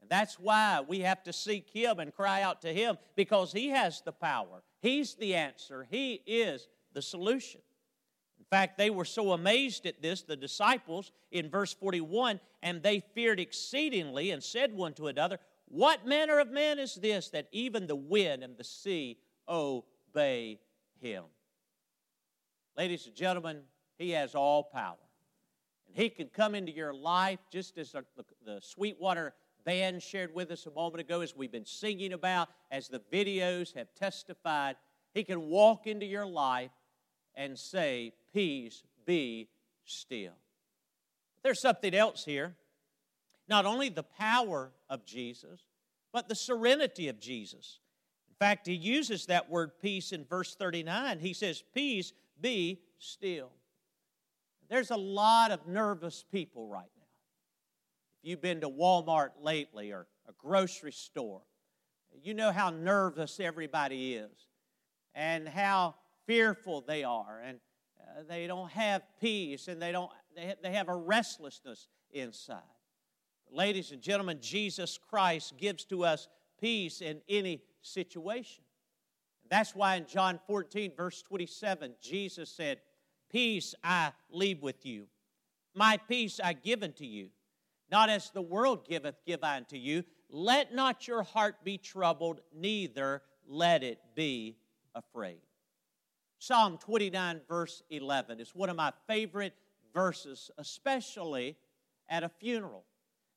And 0.00 0.08
that's 0.08 0.38
why 0.38 0.80
we 0.86 1.00
have 1.00 1.24
to 1.24 1.32
seek 1.32 1.68
him 1.70 1.98
and 1.98 2.14
cry 2.14 2.42
out 2.42 2.62
to 2.62 2.72
him 2.72 2.96
because 3.16 3.52
he 3.52 3.70
has 3.70 4.00
the 4.02 4.12
power. 4.12 4.62
He's 4.80 5.16
the 5.16 5.34
answer, 5.34 5.88
he 5.90 6.22
is 6.24 6.68
the 6.92 7.02
solution. 7.02 7.62
In 8.38 8.44
fact, 8.44 8.78
they 8.78 8.90
were 8.90 9.04
so 9.04 9.32
amazed 9.32 9.86
at 9.86 10.02
this, 10.02 10.22
the 10.22 10.36
disciples, 10.36 11.10
in 11.32 11.50
verse 11.50 11.74
41, 11.74 12.38
and 12.62 12.80
they 12.80 13.00
feared 13.00 13.40
exceedingly 13.40 14.30
and 14.30 14.42
said 14.42 14.72
one 14.72 14.92
to 14.94 15.08
another, 15.08 15.40
What 15.72 16.06
manner 16.06 16.38
of 16.38 16.50
man 16.50 16.78
is 16.78 16.96
this 16.96 17.30
that 17.30 17.48
even 17.50 17.86
the 17.86 17.96
wind 17.96 18.44
and 18.44 18.58
the 18.58 18.62
sea 18.62 19.16
obey 19.48 20.60
him? 21.00 21.24
Ladies 22.76 23.06
and 23.06 23.16
gentlemen, 23.16 23.62
He 23.96 24.10
has 24.10 24.34
all 24.34 24.64
power. 24.64 24.98
And 25.86 25.96
He 25.96 26.10
can 26.10 26.28
come 26.28 26.54
into 26.54 26.72
your 26.72 26.92
life 26.92 27.38
just 27.50 27.78
as 27.78 27.92
the, 27.92 28.60
Sweetwater 28.60 29.32
band 29.64 30.02
shared 30.02 30.34
with 30.34 30.50
us 30.50 30.66
a 30.66 30.70
moment 30.70 31.00
ago, 31.00 31.22
as 31.22 31.34
we've 31.34 31.50
been 31.50 31.64
singing 31.64 32.12
about, 32.12 32.50
as 32.70 32.88
the 32.88 33.00
videos 33.10 33.74
have 33.74 33.94
testified. 33.94 34.76
He 35.14 35.24
can 35.24 35.40
walk 35.48 35.86
into 35.86 36.04
your 36.04 36.26
life 36.26 36.72
and 37.34 37.58
say, 37.58 38.12
Peace 38.34 38.82
be 39.06 39.48
still. 39.86 40.34
There's 41.42 41.62
something 41.62 41.94
else 41.94 42.26
here. 42.26 42.56
Not 43.52 43.66
only 43.66 43.90
the 43.90 44.02
power 44.02 44.72
of 44.88 45.04
Jesus, 45.04 45.66
but 46.10 46.26
the 46.26 46.34
serenity 46.34 47.08
of 47.08 47.20
Jesus. 47.20 47.80
In 48.30 48.34
fact, 48.36 48.66
he 48.66 48.72
uses 48.72 49.26
that 49.26 49.50
word 49.50 49.72
peace 49.78 50.12
in 50.12 50.24
verse 50.24 50.54
39. 50.54 51.18
He 51.18 51.34
says, 51.34 51.62
Peace 51.74 52.14
be 52.40 52.80
still. 52.98 53.50
There's 54.70 54.90
a 54.90 54.96
lot 54.96 55.50
of 55.50 55.66
nervous 55.66 56.24
people 56.32 56.66
right 56.66 56.88
now. 56.96 57.04
If 58.22 58.30
you've 58.30 58.40
been 58.40 58.62
to 58.62 58.70
Walmart 58.70 59.32
lately 59.42 59.92
or 59.92 60.06
a 60.26 60.32
grocery 60.38 60.92
store, 60.92 61.42
you 62.22 62.32
know 62.32 62.52
how 62.52 62.70
nervous 62.70 63.38
everybody 63.38 64.14
is 64.14 64.48
and 65.14 65.46
how 65.46 65.96
fearful 66.26 66.80
they 66.80 67.04
are 67.04 67.42
and 67.44 67.60
uh, 68.00 68.22
they 68.26 68.46
don't 68.46 68.70
have 68.70 69.02
peace 69.20 69.68
and 69.68 69.82
they 69.82 69.92
don't 69.92 70.10
they, 70.34 70.54
they 70.62 70.72
have 70.72 70.88
a 70.88 70.96
restlessness 70.96 71.88
inside 72.12 72.62
ladies 73.52 73.92
and 73.92 74.02
gentlemen 74.02 74.38
jesus 74.40 74.98
christ 74.98 75.56
gives 75.56 75.84
to 75.84 76.04
us 76.04 76.28
peace 76.60 77.00
in 77.00 77.20
any 77.28 77.62
situation 77.82 78.64
that's 79.52 79.74
why 79.74 79.96
in 79.96 80.06
John 80.06 80.40
14, 80.46 80.92
verse 80.96 81.20
27, 81.20 81.92
Jesus 82.00 82.48
said, 82.48 82.78
Peace 83.30 83.74
I 83.84 84.12
leave 84.30 84.62
with 84.62 84.86
you. 84.86 85.08
My 85.74 85.98
peace 86.08 86.40
I 86.42 86.54
give 86.54 86.82
unto 86.82 87.04
you. 87.04 87.28
Not 87.90 88.08
as 88.08 88.30
the 88.30 88.40
world 88.40 88.88
giveth, 88.88 89.16
give 89.26 89.44
I 89.44 89.58
unto 89.58 89.76
you. 89.76 90.04
Let 90.30 90.74
not 90.74 91.06
your 91.06 91.22
heart 91.22 91.62
be 91.64 91.76
troubled, 91.76 92.40
neither 92.54 93.20
let 93.46 93.82
it 93.82 93.98
be 94.14 94.56
afraid. 94.94 95.42
Psalm 96.38 96.78
29, 96.78 97.42
verse 97.46 97.82
11 97.90 98.40
is 98.40 98.54
one 98.54 98.70
of 98.70 98.76
my 98.76 98.94
favorite 99.06 99.52
verses, 99.92 100.50
especially 100.56 101.58
at 102.08 102.24
a 102.24 102.30
funeral. 102.30 102.84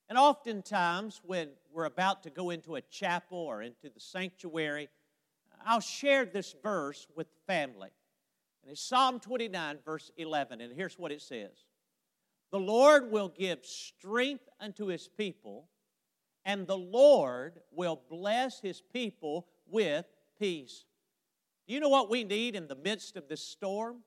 And 0.08 0.18
oftentimes, 0.18 1.22
when 1.26 1.50
we're 1.72 1.86
about 1.86 2.24
to 2.24 2.30
go 2.30 2.52
into 2.52 2.76
a 2.76 2.82
chapel 2.82 3.40
or 3.40 3.62
into 3.64 3.90
the 3.90 4.00
sanctuary, 4.00 4.88
I'll 5.66 5.80
share 5.80 6.26
this 6.26 6.56
verse 6.62 7.08
with 7.16 7.28
the 7.32 7.40
family. 7.48 7.90
And 8.62 8.72
it's 8.72 8.82
Psalm 8.82 9.20
29, 9.20 9.80
verse 9.84 10.12
11. 10.18 10.62
And 10.62 10.74
here's 10.74 11.00
what 11.00 11.12
it 11.12 11.22
says 11.22 11.66
The 12.52 12.60
Lord 12.60 13.12
will 13.12 13.30
give 13.30 13.66
strength 13.66 14.48
unto 14.60 14.86
his 14.86 15.08
people, 15.08 15.68
and 16.46 16.68
the 16.68 16.78
Lord 16.78 17.60
will 17.72 18.00
bless 18.10 18.60
his 18.60 18.82
people 18.82 19.48
with 19.68 20.06
peace. 20.40 20.86
Do 21.68 21.74
you 21.74 21.80
know 21.80 21.90
what 21.90 22.12
we 22.12 22.24
need 22.24 22.56
in 22.56 22.68
the 22.68 22.76
midst 22.76 23.18
of 23.18 23.28
this 23.28 23.42
storm? 23.42 24.04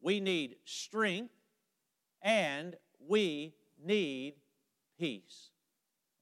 We 0.00 0.20
need 0.20 0.56
strength 0.64 1.34
and 2.22 2.76
we 3.08 3.54
need 3.84 4.34
peace. 4.98 5.50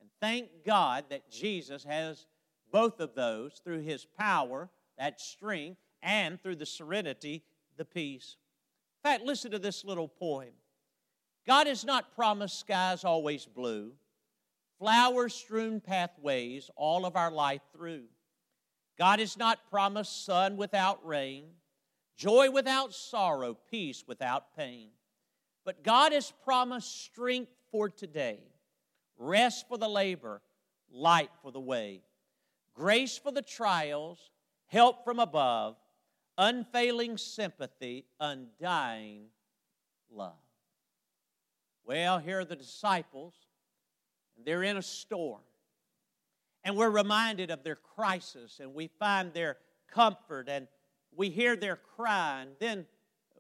And 0.01 0.09
thank 0.21 0.49
God 0.65 1.05
that 1.11 1.31
Jesus 1.31 1.85
has 1.85 2.27
both 2.71 3.01
of 3.01 3.15
those 3.15 3.61
through 3.63 3.81
his 3.81 4.05
power, 4.19 4.69
that 4.99 5.21
strength, 5.21 5.81
and 6.03 6.43
through 6.43 6.57
the 6.57 6.67
serenity, 6.67 7.43
the 7.77 7.85
peace. 7.85 8.37
In 9.05 9.11
fact, 9.11 9.25
listen 9.25 9.51
to 9.53 9.59
this 9.59 9.85
little 9.85 10.09
poem. 10.09 10.53
God 11.47 11.67
has 11.67 11.85
not 11.85 12.15
promised 12.15 12.59
skies 12.59 13.05
always 13.05 13.47
blue, 13.47 13.93
flower 14.79 15.29
strewn 15.29 15.81
pathways 15.81 16.71
all 16.77 17.05
of 17.07 17.17
our 17.17 17.31
life 17.31 17.63
through. 17.73 18.05
God 18.99 19.19
has 19.19 19.37
not 19.37 19.71
promised 19.71 20.25
sun 20.25 20.57
without 20.57 21.05
rain, 21.07 21.45
joy 22.17 22.51
without 22.51 22.95
sorrow, 22.95 23.57
peace 23.71 24.05
without 24.07 24.57
pain. 24.57 24.91
But 25.65 25.83
God 25.83 26.13
has 26.13 26.33
promised 26.45 27.05
strength 27.05 27.53
for 27.71 27.89
today, 27.89 28.41
rest 29.19 29.69
for 29.69 29.79
the 29.79 29.89
labor, 29.89 30.41
light 30.91 31.31
for 31.43 31.51
the 31.51 31.61
way 31.61 32.03
grace 32.75 33.17
for 33.17 33.31
the 33.31 33.43
trials, 33.43 34.31
help 34.67 35.05
from 35.05 35.19
above, 35.19 35.77
unfailing 36.37 37.17
sympathy, 37.17 38.05
undying 38.21 39.27
love. 40.11 40.33
Well, 41.87 42.19
here 42.19 42.41
are 42.41 42.45
the 42.45 42.57
disciples, 42.57 43.35
and 44.37 44.45
they're 44.45 44.63
in 44.63 44.77
a 44.77 44.83
storm. 44.83 45.43
And 46.65 46.77
we're 46.77 46.91
reminded 46.91 47.51
of 47.51 47.63
their 47.63 47.77
crisis, 47.77 48.59
and 48.59 48.75
we 48.75 48.89
find 48.99 49.33
their 49.33 49.59
comfort, 49.91 50.49
and 50.49 50.67
we 51.15 51.31
hear 51.31 51.57
their 51.57 51.77
cry, 51.77 52.43
and 52.43 52.53
then 52.59 52.87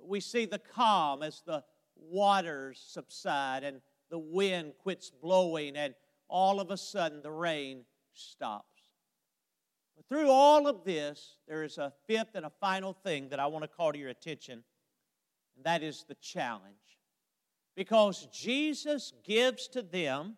we 0.00 0.20
see 0.20 0.44
the 0.44 0.58
calm 0.58 1.22
as 1.22 1.42
the 1.44 1.64
waters 1.96 2.84
subside 2.86 3.64
and 3.64 3.80
the 4.14 4.18
wind 4.20 4.74
quits 4.78 5.10
blowing, 5.10 5.74
and 5.74 5.92
all 6.28 6.60
of 6.60 6.70
a 6.70 6.76
sudden 6.76 7.20
the 7.20 7.32
rain 7.32 7.84
stops. 8.12 8.84
But 9.96 10.06
through 10.08 10.30
all 10.30 10.68
of 10.68 10.84
this, 10.84 11.38
there 11.48 11.64
is 11.64 11.78
a 11.78 11.92
fifth 12.06 12.36
and 12.36 12.46
a 12.46 12.52
final 12.60 12.92
thing 12.92 13.30
that 13.30 13.40
I 13.40 13.48
want 13.48 13.64
to 13.64 13.68
call 13.68 13.92
to 13.92 13.98
your 13.98 14.10
attention, 14.10 14.62
and 15.56 15.64
that 15.64 15.82
is 15.82 16.04
the 16.06 16.14
challenge. 16.14 16.76
Because 17.74 18.28
Jesus 18.32 19.12
gives 19.24 19.66
to 19.70 19.82
them, 19.82 20.36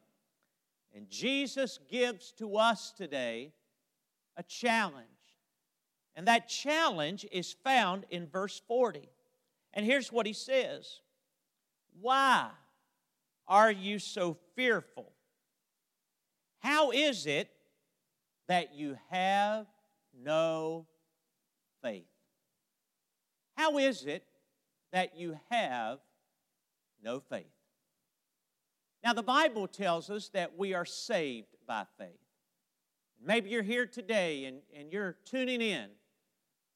and 0.94 1.10
Jesus 1.10 1.78
gives 1.86 2.32
to 2.38 2.56
us 2.56 2.94
today, 2.96 3.52
a 4.38 4.42
challenge. 4.42 5.04
And 6.14 6.26
that 6.28 6.48
challenge 6.48 7.26
is 7.30 7.54
found 7.62 8.06
in 8.08 8.26
verse 8.26 8.58
40. 8.66 9.06
And 9.74 9.84
here's 9.84 10.10
what 10.10 10.24
he 10.24 10.32
says 10.32 11.00
Why 12.00 12.48
are 13.48 13.70
you 13.70 13.98
so 13.98 14.36
fearful? 14.54 15.12
How 16.60 16.90
is 16.90 17.26
it 17.26 17.50
that 18.48 18.74
you 18.74 18.96
have 19.10 19.66
no 20.18 20.86
faith? 21.82 22.04
How 23.56 23.78
is 23.78 24.04
it 24.04 24.24
that 24.92 25.16
you 25.16 25.38
have 25.50 25.98
no 27.02 27.20
faith? 27.20 27.46
Now, 29.04 29.12
the 29.12 29.22
Bible 29.22 29.68
tells 29.68 30.10
us 30.10 30.28
that 30.30 30.58
we 30.58 30.74
are 30.74 30.84
saved 30.84 31.54
by 31.66 31.84
faith. 31.98 32.18
Maybe 33.24 33.50
you're 33.50 33.62
here 33.62 33.86
today 33.86 34.44
and, 34.46 34.58
and 34.76 34.92
you're 34.92 35.16
tuning 35.24 35.60
in, 35.60 35.88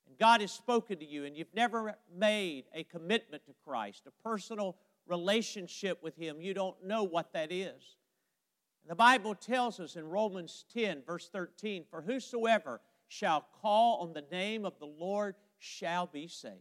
and 0.06 0.18
God 0.18 0.40
has 0.40 0.52
spoken 0.52 0.98
to 0.98 1.04
you, 1.04 1.24
and 1.24 1.36
you've 1.36 1.54
never 1.54 1.94
made 2.16 2.64
a 2.74 2.84
commitment 2.84 3.44
to 3.46 3.52
Christ, 3.64 4.02
a 4.06 4.28
personal 4.28 4.76
relationship 5.10 6.02
with 6.02 6.16
Him. 6.16 6.40
You 6.40 6.54
don't 6.54 6.82
know 6.84 7.04
what 7.04 7.32
that 7.34 7.52
is. 7.52 7.96
The 8.88 8.94
Bible 8.94 9.34
tells 9.34 9.78
us 9.78 9.96
in 9.96 10.08
Romans 10.08 10.64
10, 10.72 11.02
verse 11.06 11.28
13, 11.28 11.84
For 11.90 12.00
whosoever 12.00 12.80
shall 13.08 13.44
call 13.60 14.00
on 14.00 14.12
the 14.12 14.24
name 14.32 14.64
of 14.64 14.78
the 14.78 14.86
Lord 14.86 15.34
shall 15.58 16.06
be 16.06 16.28
saved. 16.28 16.54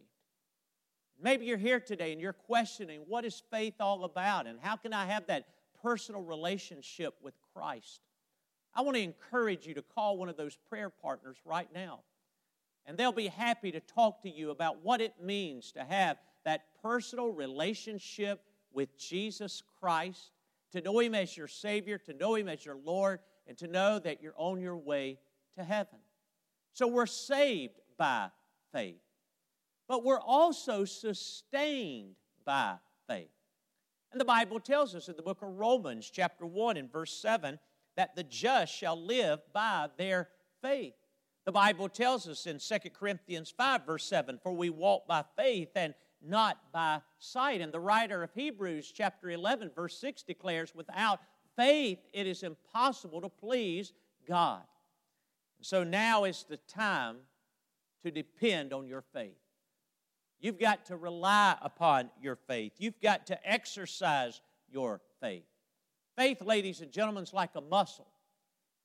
Maybe 1.21 1.45
you're 1.45 1.57
here 1.57 1.79
today 1.79 2.11
and 2.11 2.21
you're 2.21 2.33
questioning 2.33 3.01
what 3.07 3.25
is 3.25 3.41
faith 3.51 3.75
all 3.79 4.03
about 4.03 4.47
and 4.47 4.59
how 4.59 4.75
can 4.75 4.93
I 4.93 5.05
have 5.05 5.27
that 5.27 5.47
personal 5.81 6.21
relationship 6.21 7.15
with 7.21 7.33
Christ? 7.53 8.01
I 8.73 8.81
want 8.81 8.95
to 8.95 9.03
encourage 9.03 9.65
you 9.65 9.73
to 9.73 9.81
call 9.81 10.17
one 10.17 10.29
of 10.29 10.37
those 10.37 10.57
prayer 10.69 10.89
partners 10.89 11.37
right 11.45 11.67
now. 11.73 12.01
And 12.85 12.97
they'll 12.97 13.11
be 13.11 13.27
happy 13.27 13.71
to 13.71 13.79
talk 13.79 14.21
to 14.23 14.29
you 14.29 14.51
about 14.51 14.83
what 14.83 15.01
it 15.01 15.13
means 15.21 15.71
to 15.73 15.83
have 15.83 16.17
that 16.45 16.65
personal 16.81 17.29
relationship 17.29 18.41
with 18.71 18.97
Jesus 18.97 19.63
Christ 19.79 20.31
to 20.71 20.81
know 20.81 20.99
Him 20.99 21.15
as 21.15 21.35
your 21.35 21.47
Savior, 21.47 21.97
to 21.97 22.13
know 22.13 22.35
Him 22.35 22.47
as 22.47 22.65
your 22.65 22.77
Lord, 22.77 23.19
and 23.47 23.57
to 23.57 23.67
know 23.67 23.99
that 23.99 24.21
you're 24.21 24.35
on 24.37 24.61
your 24.61 24.77
way 24.77 25.17
to 25.57 25.63
heaven. 25.63 25.99
So 26.73 26.87
we're 26.87 27.07
saved 27.07 27.79
by 27.97 28.29
faith. 28.71 29.01
but 29.89 30.05
we're 30.05 30.21
also 30.21 30.85
sustained 30.85 32.15
by 32.45 32.75
faith. 33.07 33.31
And 34.11 34.21
the 34.21 34.25
Bible 34.25 34.59
tells 34.59 34.95
us 34.95 35.09
in 35.09 35.15
the 35.17 35.23
book 35.23 35.41
of 35.41 35.49
Romans, 35.57 36.09
chapter 36.13 36.45
1, 36.45 36.77
and 36.77 36.91
verse 36.91 37.11
7, 37.11 37.59
that 37.97 38.15
the 38.15 38.23
just 38.23 38.73
shall 38.73 39.03
live 39.03 39.39
by 39.51 39.87
their 39.97 40.29
faith. 40.61 40.93
The 41.45 41.51
Bible 41.51 41.89
tells 41.89 42.27
us 42.27 42.45
in 42.45 42.59
2 42.59 42.89
Corinthians 42.91 43.49
5, 43.49 43.85
verse 43.85 44.05
7, 44.05 44.39
for 44.41 44.53
we 44.53 44.69
walk 44.69 45.07
by 45.07 45.23
faith 45.35 45.69
and 45.75 45.95
not 46.21 46.57
by 46.71 47.01
sight. 47.17 47.61
And 47.61 47.71
the 47.71 47.79
writer 47.79 48.23
of 48.23 48.33
Hebrews, 48.33 48.91
chapter 48.93 49.29
11, 49.29 49.71
verse 49.75 49.97
6, 49.99 50.23
declares, 50.23 50.73
without 50.75 51.19
faith 51.55 51.99
it 52.13 52.27
is 52.27 52.43
impossible 52.43 53.21
to 53.21 53.29
please 53.29 53.93
God. 54.27 54.61
So 55.61 55.83
now 55.83 56.23
is 56.23 56.45
the 56.47 56.57
time 56.57 57.17
to 58.03 58.11
depend 58.11 58.73
on 58.73 58.87
your 58.87 59.01
faith. 59.13 59.37
You've 60.39 60.59
got 60.59 60.85
to 60.85 60.95
rely 60.95 61.57
upon 61.61 62.09
your 62.21 62.37
faith. 62.37 62.73
You've 62.77 63.01
got 63.01 63.27
to 63.27 63.49
exercise 63.49 64.39
your 64.71 65.01
faith. 65.19 65.43
Faith, 66.15 66.41
ladies 66.41 66.81
and 66.81 66.91
gentlemen, 66.91 67.23
is 67.23 67.33
like 67.33 67.55
a 67.55 67.61
muscle. 67.61 68.07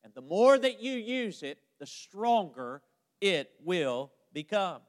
And 0.02 0.12
the 0.14 0.20
more 0.20 0.58
that 0.58 0.82
you 0.82 0.92
use 0.92 1.42
it, 1.42 1.58
the 1.78 1.86
stronger 1.86 2.82
it 3.20 3.52
will 3.62 4.10
become. 4.32 4.80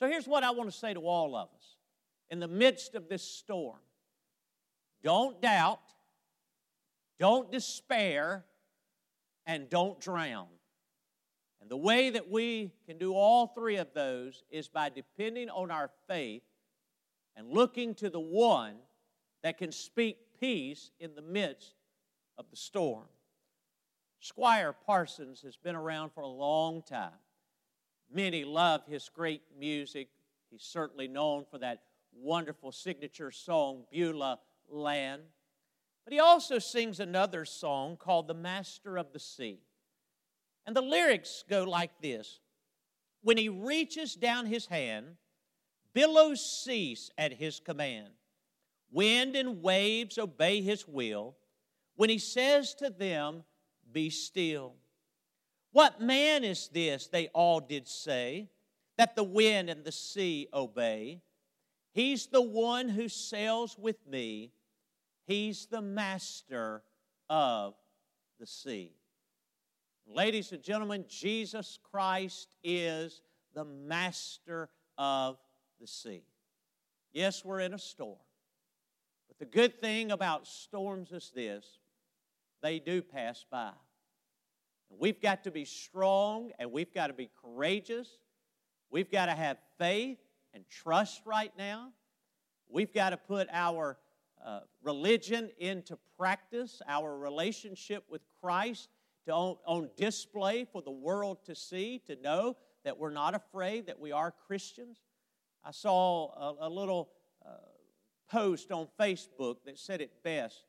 So 0.00 0.08
here's 0.08 0.26
what 0.26 0.42
I 0.42 0.50
want 0.52 0.70
to 0.70 0.76
say 0.76 0.94
to 0.94 1.00
all 1.00 1.36
of 1.36 1.48
us 1.54 1.76
in 2.30 2.40
the 2.40 2.48
midst 2.48 2.94
of 2.94 3.10
this 3.10 3.22
storm 3.22 3.80
don't 5.02 5.42
doubt, 5.42 5.80
don't 7.18 7.52
despair, 7.52 8.44
and 9.44 9.68
don't 9.68 10.00
drown. 10.00 10.46
And 11.60 11.70
the 11.70 11.76
way 11.76 12.08
that 12.08 12.30
we 12.30 12.72
can 12.86 12.96
do 12.96 13.12
all 13.12 13.48
three 13.48 13.76
of 13.76 13.88
those 13.92 14.42
is 14.50 14.68
by 14.68 14.88
depending 14.88 15.50
on 15.50 15.70
our 15.70 15.90
faith 16.08 16.42
and 17.36 17.48
looking 17.48 17.94
to 17.96 18.08
the 18.08 18.20
one 18.20 18.76
that 19.42 19.58
can 19.58 19.70
speak 19.70 20.16
peace 20.40 20.92
in 20.98 21.14
the 21.14 21.22
midst 21.22 21.74
of 22.38 22.46
the 22.50 22.56
storm. 22.56 23.06
Squire 24.20 24.72
Parsons 24.72 25.42
has 25.42 25.56
been 25.56 25.76
around 25.76 26.12
for 26.12 26.22
a 26.22 26.26
long 26.26 26.82
time. 26.82 27.10
Many 28.12 28.44
love 28.44 28.82
his 28.86 29.08
great 29.08 29.42
music. 29.58 30.08
He's 30.50 30.62
certainly 30.62 31.06
known 31.06 31.44
for 31.48 31.58
that 31.58 31.82
wonderful 32.12 32.72
signature 32.72 33.30
song, 33.30 33.84
Beulah 33.92 34.40
Land. 34.68 35.22
But 36.04 36.12
he 36.12 36.18
also 36.18 36.58
sings 36.58 36.98
another 36.98 37.44
song 37.44 37.96
called 37.96 38.26
The 38.26 38.34
Master 38.34 38.96
of 38.96 39.12
the 39.12 39.20
Sea. 39.20 39.60
And 40.66 40.74
the 40.74 40.82
lyrics 40.82 41.44
go 41.48 41.64
like 41.64 42.00
this 42.00 42.40
When 43.22 43.36
he 43.36 43.48
reaches 43.48 44.14
down 44.14 44.46
his 44.46 44.66
hand, 44.66 45.16
billows 45.92 46.40
cease 46.40 47.10
at 47.16 47.34
his 47.34 47.60
command. 47.60 48.08
Wind 48.90 49.36
and 49.36 49.62
waves 49.62 50.18
obey 50.18 50.62
his 50.62 50.88
will. 50.88 51.36
When 51.94 52.10
he 52.10 52.18
says 52.18 52.74
to 52.76 52.90
them, 52.90 53.44
Be 53.92 54.10
still. 54.10 54.74
What 55.72 56.00
man 56.00 56.44
is 56.44 56.68
this, 56.68 57.06
they 57.06 57.28
all 57.28 57.60
did 57.60 57.86
say, 57.86 58.48
that 58.98 59.16
the 59.16 59.24
wind 59.24 59.70
and 59.70 59.84
the 59.84 59.92
sea 59.92 60.48
obey? 60.52 61.22
He's 61.92 62.26
the 62.26 62.42
one 62.42 62.88
who 62.88 63.08
sails 63.08 63.76
with 63.78 64.06
me. 64.06 64.52
He's 65.26 65.66
the 65.66 65.80
master 65.80 66.82
of 67.28 67.74
the 68.38 68.46
sea. 68.46 68.92
Ladies 70.06 70.50
and 70.52 70.62
gentlemen, 70.62 71.04
Jesus 71.08 71.78
Christ 71.90 72.56
is 72.64 73.22
the 73.54 73.64
master 73.64 74.68
of 74.98 75.38
the 75.80 75.86
sea. 75.86 76.24
Yes, 77.12 77.44
we're 77.44 77.60
in 77.60 77.74
a 77.74 77.78
storm. 77.78 78.18
But 79.28 79.38
the 79.38 79.44
good 79.44 79.80
thing 79.80 80.10
about 80.10 80.46
storms 80.46 81.12
is 81.12 81.30
this 81.34 81.78
they 82.62 82.78
do 82.78 83.02
pass 83.02 83.44
by. 83.50 83.70
We've 84.98 85.20
got 85.20 85.44
to 85.44 85.50
be 85.50 85.64
strong 85.64 86.50
and 86.58 86.72
we've 86.72 86.92
got 86.92 87.06
to 87.06 87.12
be 87.12 87.30
courageous. 87.42 88.08
We've 88.90 89.10
got 89.10 89.26
to 89.26 89.32
have 89.32 89.58
faith 89.78 90.18
and 90.52 90.64
trust 90.68 91.22
right 91.24 91.52
now. 91.56 91.92
We've 92.68 92.92
got 92.92 93.10
to 93.10 93.16
put 93.16 93.48
our 93.52 93.98
uh, 94.44 94.60
religion 94.82 95.50
into 95.58 95.98
practice, 96.18 96.82
our 96.88 97.16
relationship 97.16 98.04
with 98.08 98.22
Christ 98.40 98.88
to 99.26 99.32
on, 99.32 99.56
on, 99.66 99.90
display 99.96 100.64
for 100.64 100.82
the 100.82 100.90
world 100.90 101.38
to 101.44 101.54
see, 101.54 102.00
to 102.06 102.16
know 102.16 102.56
that 102.84 102.98
we're 102.98 103.10
not 103.10 103.34
afraid, 103.34 103.86
that 103.86 104.00
we 104.00 104.12
are 104.12 104.32
Christians. 104.46 104.98
I 105.64 105.72
saw 105.72 106.56
a, 106.60 106.68
a 106.68 106.70
little 106.70 107.10
uh, 107.44 107.50
post 108.30 108.72
on 108.72 108.88
Facebook 108.98 109.56
that 109.66 109.78
said 109.78 110.00
it 110.00 110.22
best 110.22 110.64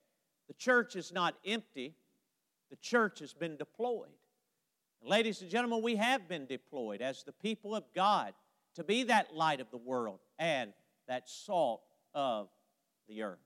The 0.47 0.53
church 0.53 0.95
is 0.95 1.13
not 1.13 1.35
empty, 1.45 1.95
the 2.71 2.77
church 2.77 3.19
has 3.19 3.33
been 3.33 3.57
deployed. 3.57 4.09
And 5.01 5.09
ladies 5.09 5.41
and 5.41 5.51
gentlemen, 5.51 5.83
we 5.83 5.97
have 5.97 6.27
been 6.27 6.47
deployed 6.47 7.01
as 7.01 7.23
the 7.23 7.33
people 7.33 7.75
of 7.75 7.83
God 7.93 8.33
to 8.75 8.83
be 8.83 9.03
that 9.03 9.35
light 9.35 9.59
of 9.59 9.69
the 9.69 9.77
world 9.77 10.19
and 10.39 10.73
that 11.07 11.29
salt 11.29 11.83
of 12.15 12.47
the 13.07 13.21
earth. 13.21 13.39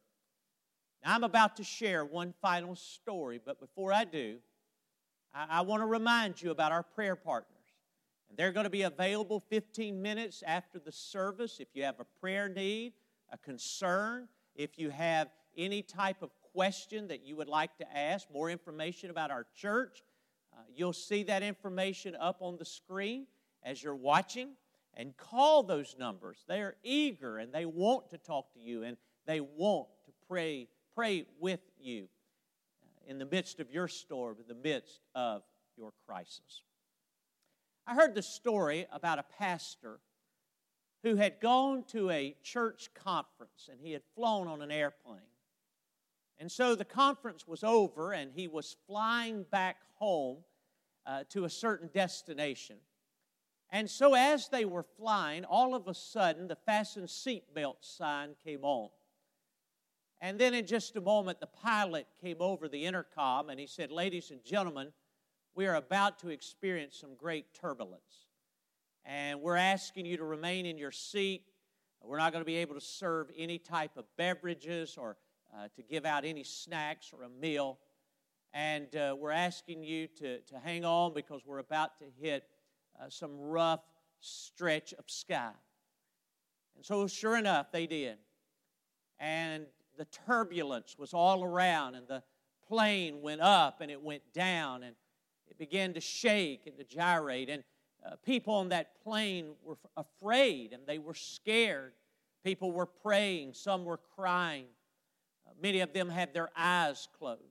Now, 1.03 1.15
I'm 1.15 1.23
about 1.23 1.57
to 1.57 1.63
share 1.63 2.05
one 2.05 2.33
final 2.41 2.75
story, 2.75 3.41
but 3.43 3.59
before 3.59 3.91
I 3.91 4.03
do, 4.03 4.37
I, 5.33 5.47
I 5.49 5.61
want 5.61 5.81
to 5.81 5.87
remind 5.87 6.41
you 6.41 6.51
about 6.51 6.71
our 6.71 6.83
prayer 6.83 7.15
partners. 7.15 7.51
And 8.29 8.37
they're 8.37 8.51
going 8.51 8.65
to 8.65 8.69
be 8.69 8.83
available 8.83 9.39
15 9.39 9.99
minutes 9.99 10.43
after 10.45 10.79
the 10.79 10.91
service 10.91 11.59
if 11.59 11.69
you 11.73 11.83
have 11.83 11.99
a 11.99 12.05
prayer 12.19 12.47
need, 12.47 12.93
a 13.31 13.37
concern, 13.37 14.27
if 14.55 14.77
you 14.77 14.91
have 14.91 15.29
any 15.57 15.81
type 15.81 16.21
of 16.21 16.29
question 16.55 17.09
that 17.09 17.25
you 17.25 17.35
would 17.35 17.49
like 17.49 17.75
to 17.77 17.97
ask, 17.97 18.27
more 18.31 18.49
information 18.49 19.09
about 19.09 19.29
our 19.29 19.45
church, 19.57 20.01
uh, 20.53 20.61
you'll 20.73 20.93
see 20.93 21.23
that 21.23 21.43
information 21.43 22.15
up 22.15 22.37
on 22.39 22.55
the 22.57 22.63
screen 22.63 23.27
as 23.61 23.83
you're 23.83 23.93
watching. 23.93 24.51
And 24.97 25.17
call 25.17 25.63
those 25.63 25.97
numbers. 25.99 26.45
They 26.47 26.61
are 26.61 26.77
eager 26.81 27.37
and 27.39 27.51
they 27.51 27.65
want 27.65 28.11
to 28.11 28.17
talk 28.17 28.53
to 28.53 28.61
you 28.61 28.83
and 28.83 28.95
they 29.25 29.41
want 29.41 29.89
to 30.05 30.11
pray, 30.29 30.69
pray 30.95 31.25
with 31.37 31.59
you 31.77 32.03
uh, 32.81 33.11
in 33.11 33.19
the 33.19 33.25
midst 33.25 33.59
of 33.59 33.69
your 33.69 33.89
storm, 33.89 34.37
in 34.39 34.47
the 34.47 34.69
midst 34.69 35.01
of 35.13 35.41
your 35.75 35.91
crisis. 36.07 36.63
I 37.85 37.93
heard 37.93 38.15
the 38.15 38.21
story 38.21 38.87
about 38.89 39.19
a 39.19 39.25
pastor 39.37 39.99
who 41.03 41.17
had 41.17 41.41
gone 41.41 41.83
to 41.89 42.09
a 42.09 42.37
church 42.41 42.89
conference 42.93 43.67
and 43.69 43.81
he 43.81 43.91
had 43.91 44.03
flown 44.15 44.47
on 44.47 44.61
an 44.61 44.71
airplane. 44.71 45.19
And 46.39 46.51
so 46.51 46.75
the 46.75 46.85
conference 46.85 47.47
was 47.47 47.63
over, 47.63 48.11
and 48.11 48.31
he 48.33 48.47
was 48.47 48.75
flying 48.87 49.45
back 49.51 49.77
home 49.95 50.37
uh, 51.05 51.23
to 51.29 51.45
a 51.45 51.49
certain 51.49 51.89
destination. 51.93 52.77
And 53.71 53.89
so, 53.89 54.13
as 54.13 54.49
they 54.49 54.65
were 54.65 54.83
flying, 54.83 55.43
all 55.45 55.75
of 55.75 55.87
a 55.87 55.93
sudden 55.93 56.47
the 56.47 56.55
fasten 56.55 57.05
seatbelt 57.05 57.77
sign 57.81 58.35
came 58.43 58.63
on. 58.63 58.89
And 60.21 60.39
then, 60.39 60.53
in 60.53 60.65
just 60.65 60.95
a 60.95 61.01
moment, 61.01 61.39
the 61.39 61.47
pilot 61.47 62.07
came 62.21 62.37
over 62.39 62.67
the 62.67 62.85
intercom 62.85 63.49
and 63.49 63.59
he 63.59 63.67
said, 63.67 63.91
Ladies 63.91 64.31
and 64.31 64.43
gentlemen, 64.43 64.91
we 65.55 65.67
are 65.67 65.75
about 65.75 66.19
to 66.19 66.29
experience 66.29 66.97
some 66.99 67.15
great 67.15 67.53
turbulence. 67.53 68.27
And 69.05 69.41
we're 69.41 69.55
asking 69.55 70.05
you 70.05 70.17
to 70.17 70.25
remain 70.25 70.65
in 70.65 70.77
your 70.77 70.91
seat. 70.91 71.43
We're 72.03 72.17
not 72.17 72.31
going 72.31 72.41
to 72.41 72.45
be 72.45 72.57
able 72.57 72.75
to 72.75 72.81
serve 72.81 73.31
any 73.37 73.57
type 73.57 73.97
of 73.97 74.05
beverages 74.17 74.95
or 74.97 75.17
uh, 75.55 75.67
to 75.75 75.83
give 75.83 76.05
out 76.05 76.25
any 76.25 76.43
snacks 76.43 77.11
or 77.13 77.23
a 77.23 77.29
meal. 77.29 77.79
And 78.53 78.93
uh, 78.95 79.15
we're 79.17 79.31
asking 79.31 79.83
you 79.83 80.07
to, 80.19 80.39
to 80.39 80.59
hang 80.63 80.85
on 80.85 81.13
because 81.13 81.41
we're 81.45 81.59
about 81.59 81.97
to 81.99 82.05
hit 82.21 82.43
uh, 82.99 83.09
some 83.09 83.37
rough 83.37 83.83
stretch 84.19 84.93
of 84.93 85.05
sky. 85.07 85.51
And 86.75 86.85
so, 86.85 87.07
sure 87.07 87.37
enough, 87.37 87.71
they 87.71 87.87
did. 87.87 88.17
And 89.19 89.65
the 89.97 90.05
turbulence 90.05 90.95
was 90.97 91.13
all 91.13 91.43
around, 91.43 91.95
and 91.95 92.07
the 92.07 92.23
plane 92.67 93.21
went 93.21 93.41
up 93.41 93.81
and 93.81 93.91
it 93.91 94.01
went 94.01 94.23
down, 94.33 94.83
and 94.83 94.95
it 95.47 95.57
began 95.57 95.93
to 95.93 96.01
shake 96.01 96.67
and 96.67 96.77
to 96.77 96.83
gyrate. 96.83 97.49
And 97.49 97.63
uh, 98.05 98.15
people 98.23 98.53
on 98.53 98.69
that 98.69 99.01
plane 99.03 99.53
were 99.63 99.77
afraid 99.97 100.73
and 100.73 100.83
they 100.85 100.99
were 100.99 101.13
scared. 101.13 101.93
People 102.43 102.71
were 102.71 102.85
praying, 102.85 103.53
some 103.53 103.83
were 103.83 103.99
crying. 104.15 104.65
Many 105.61 105.79
of 105.79 105.93
them 105.93 106.09
had 106.09 106.33
their 106.33 106.49
eyes 106.55 107.07
closed. 107.17 107.41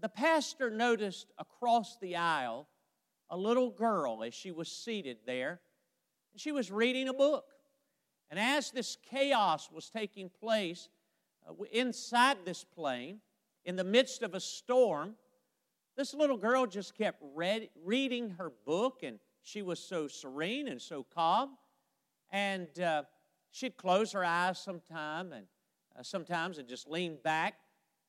The 0.00 0.08
pastor 0.08 0.70
noticed 0.70 1.32
across 1.38 1.96
the 1.98 2.16
aisle 2.16 2.68
a 3.30 3.36
little 3.36 3.70
girl 3.70 4.22
as 4.22 4.34
she 4.34 4.50
was 4.50 4.68
seated 4.68 5.18
there. 5.26 5.60
And 6.32 6.40
she 6.40 6.52
was 6.52 6.70
reading 6.70 7.08
a 7.08 7.14
book. 7.14 7.44
And 8.30 8.38
as 8.38 8.70
this 8.70 8.96
chaos 9.10 9.70
was 9.70 9.88
taking 9.88 10.28
place 10.28 10.88
uh, 11.48 11.54
inside 11.72 12.38
this 12.44 12.64
plane, 12.64 13.20
in 13.64 13.76
the 13.76 13.84
midst 13.84 14.22
of 14.22 14.34
a 14.34 14.40
storm, 14.40 15.14
this 15.96 16.12
little 16.12 16.36
girl 16.36 16.66
just 16.66 16.96
kept 16.96 17.22
read, 17.34 17.70
reading 17.84 18.30
her 18.38 18.52
book, 18.64 19.00
and 19.02 19.18
she 19.42 19.62
was 19.62 19.80
so 19.80 20.08
serene 20.08 20.68
and 20.68 20.80
so 20.80 21.04
calm. 21.14 21.56
And 22.30 22.78
uh, 22.80 23.04
she'd 23.50 23.76
close 23.76 24.12
her 24.12 24.24
eyes 24.24 24.58
sometime 24.58 25.32
and 25.32 25.46
uh, 25.98 26.02
sometimes 26.02 26.58
and 26.58 26.68
just 26.68 26.88
lean 26.88 27.18
back. 27.22 27.54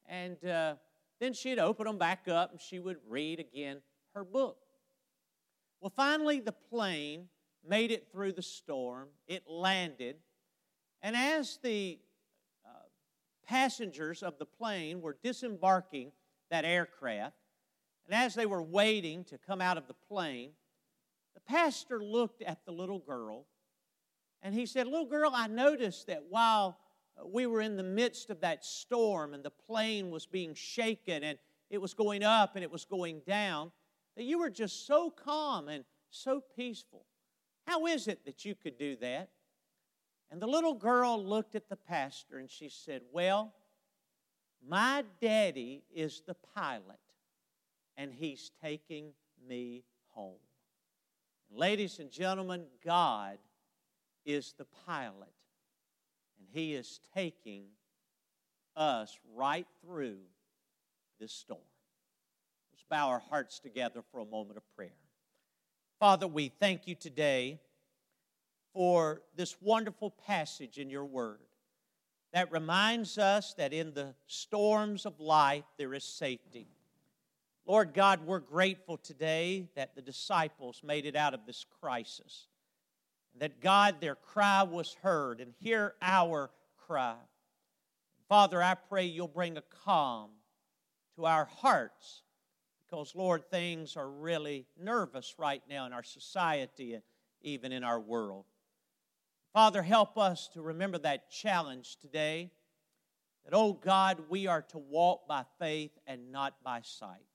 And 0.07 0.43
uh, 0.45 0.75
then 1.19 1.33
she'd 1.33 1.59
open 1.59 1.85
them 1.85 1.97
back 1.97 2.27
up 2.27 2.51
and 2.51 2.61
she 2.61 2.79
would 2.79 2.97
read 3.07 3.39
again 3.39 3.81
her 4.13 4.23
book. 4.23 4.57
Well, 5.81 5.93
finally, 5.95 6.39
the 6.39 6.53
plane 6.53 7.27
made 7.67 7.91
it 7.91 8.07
through 8.11 8.33
the 8.33 8.41
storm. 8.41 9.09
It 9.27 9.43
landed. 9.47 10.17
And 11.01 11.15
as 11.15 11.59
the 11.61 11.99
uh, 12.65 12.69
passengers 13.45 14.23
of 14.23 14.39
the 14.39 14.45
plane 14.45 15.01
were 15.01 15.17
disembarking 15.23 16.11
that 16.49 16.65
aircraft, 16.65 17.35
and 18.05 18.15
as 18.15 18.33
they 18.33 18.45
were 18.45 18.63
waiting 18.63 19.25
to 19.25 19.37
come 19.37 19.61
out 19.61 19.77
of 19.77 19.87
the 19.87 19.93
plane, 19.93 20.51
the 21.35 21.41
pastor 21.41 22.03
looked 22.03 22.41
at 22.41 22.65
the 22.65 22.71
little 22.71 22.99
girl 22.99 23.45
and 24.41 24.55
he 24.55 24.65
said, 24.65 24.87
Little 24.87 25.05
girl, 25.05 25.31
I 25.33 25.47
noticed 25.47 26.07
that 26.07 26.23
while 26.29 26.77
we 27.25 27.47
were 27.47 27.61
in 27.61 27.77
the 27.77 27.83
midst 27.83 28.29
of 28.29 28.41
that 28.41 28.63
storm 28.63 29.33
and 29.33 29.43
the 29.43 29.51
plane 29.51 30.09
was 30.09 30.25
being 30.25 30.53
shaken 30.53 31.23
and 31.23 31.37
it 31.69 31.79
was 31.79 31.93
going 31.93 32.23
up 32.23 32.55
and 32.55 32.63
it 32.63 32.71
was 32.71 32.85
going 32.85 33.21
down, 33.25 33.71
that 34.15 34.23
you 34.23 34.39
were 34.39 34.49
just 34.49 34.85
so 34.85 35.09
calm 35.09 35.67
and 35.67 35.83
so 36.09 36.41
peaceful. 36.55 37.05
How 37.65 37.85
is 37.85 38.07
it 38.07 38.25
that 38.25 38.45
you 38.45 38.55
could 38.55 38.77
do 38.77 38.95
that? 38.97 39.29
And 40.31 40.41
the 40.41 40.47
little 40.47 40.73
girl 40.73 41.23
looked 41.23 41.55
at 41.55 41.69
the 41.69 41.75
pastor 41.75 42.37
and 42.37 42.49
she 42.49 42.69
said, 42.69 43.01
Well, 43.11 43.53
my 44.65 45.03
daddy 45.21 45.83
is 45.93 46.21
the 46.25 46.35
pilot 46.55 46.99
and 47.95 48.13
he's 48.13 48.51
taking 48.61 49.13
me 49.47 49.83
home. 50.09 50.39
Ladies 51.49 51.99
and 51.99 52.11
gentlemen, 52.11 52.65
God 52.83 53.37
is 54.25 54.53
the 54.57 54.65
pilot 54.85 55.36
and 56.37 56.47
he 56.51 56.73
is 56.73 56.99
taking 57.13 57.65
us 58.75 59.17
right 59.35 59.67
through 59.81 60.17
this 61.19 61.31
storm. 61.31 61.61
Let's 62.71 62.85
bow 62.89 63.09
our 63.09 63.23
hearts 63.29 63.59
together 63.59 64.03
for 64.11 64.19
a 64.19 64.25
moment 64.25 64.57
of 64.57 64.63
prayer. 64.75 64.91
Father, 65.99 66.27
we 66.27 66.49
thank 66.49 66.87
you 66.87 66.95
today 66.95 67.59
for 68.73 69.23
this 69.35 69.55
wonderful 69.61 70.11
passage 70.11 70.77
in 70.77 70.89
your 70.89 71.05
word 71.05 71.39
that 72.33 72.51
reminds 72.51 73.17
us 73.17 73.53
that 73.55 73.73
in 73.73 73.93
the 73.93 74.13
storms 74.27 75.05
of 75.05 75.19
life 75.19 75.63
there 75.77 75.93
is 75.93 76.03
safety. 76.03 76.67
Lord 77.65 77.93
God, 77.93 78.25
we're 78.25 78.39
grateful 78.39 78.97
today 78.97 79.69
that 79.75 79.95
the 79.95 80.01
disciples 80.01 80.81
made 80.83 81.05
it 81.05 81.15
out 81.15 81.33
of 81.33 81.45
this 81.45 81.65
crisis. 81.81 82.47
That 83.39 83.61
God, 83.61 84.01
their 84.01 84.15
cry 84.15 84.63
was 84.63 84.95
heard, 85.01 85.41
and 85.41 85.53
hear 85.59 85.95
our 86.01 86.49
cry. 86.77 87.15
Father, 88.27 88.61
I 88.61 88.73
pray 88.73 89.05
you'll 89.05 89.27
bring 89.27 89.57
a 89.57 89.63
calm 89.83 90.31
to 91.15 91.25
our 91.25 91.45
hearts 91.45 92.23
because, 92.85 93.15
Lord, 93.15 93.49
things 93.49 93.95
are 93.95 94.09
really 94.09 94.65
nervous 94.79 95.35
right 95.37 95.61
now 95.69 95.85
in 95.85 95.93
our 95.93 96.03
society 96.03 96.93
and 96.93 97.03
even 97.41 97.71
in 97.71 97.83
our 97.83 97.99
world. 97.99 98.45
Father, 99.53 99.81
help 99.81 100.17
us 100.17 100.49
to 100.53 100.61
remember 100.61 100.97
that 100.99 101.29
challenge 101.29 101.97
today 101.97 102.51
that, 103.45 103.55
oh 103.55 103.73
God, 103.73 104.23
we 104.29 104.47
are 104.47 104.61
to 104.63 104.77
walk 104.77 105.27
by 105.27 105.43
faith 105.59 105.91
and 106.05 106.31
not 106.31 106.55
by 106.63 106.81
sight. 106.83 107.25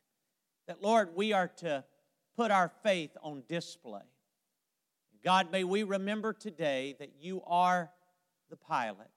That, 0.67 0.83
Lord, 0.83 1.17
we 1.17 1.33
are 1.33 1.49
to 1.59 1.85
put 2.37 2.51
our 2.51 2.71
faith 2.83 3.17
on 3.23 3.43
display. 3.49 4.03
God, 5.25 5.53
may 5.53 5.65
we 5.65 5.85
remember 5.85 6.33
today 6.33 6.97
that 6.99 7.13
you 7.21 7.43
are 7.47 7.91
the 8.51 8.57
pilot, 8.57 9.11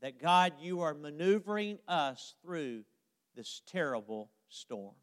that 0.00 0.20
God, 0.20 0.54
you 0.60 0.80
are 0.80 0.94
maneuvering 0.94 1.78
us 1.86 2.34
through 2.42 2.84
this 3.36 3.62
terrible 3.66 4.30
storm. 4.48 4.94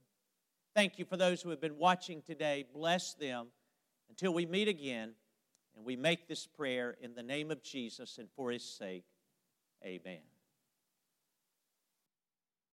Thank 0.75 0.99
you 0.99 1.05
for 1.05 1.17
those 1.17 1.41
who 1.41 1.49
have 1.49 1.61
been 1.61 1.77
watching 1.77 2.21
today. 2.21 2.65
Bless 2.73 3.13
them 3.13 3.47
until 4.09 4.33
we 4.33 4.45
meet 4.45 4.67
again. 4.67 5.13
And 5.75 5.85
we 5.85 5.95
make 5.95 6.27
this 6.27 6.45
prayer 6.45 6.97
in 7.01 7.15
the 7.15 7.23
name 7.23 7.51
of 7.51 7.63
Jesus 7.63 8.17
and 8.17 8.27
for 8.35 8.51
his 8.51 8.63
sake. 8.63 9.05
Amen. 9.85 10.19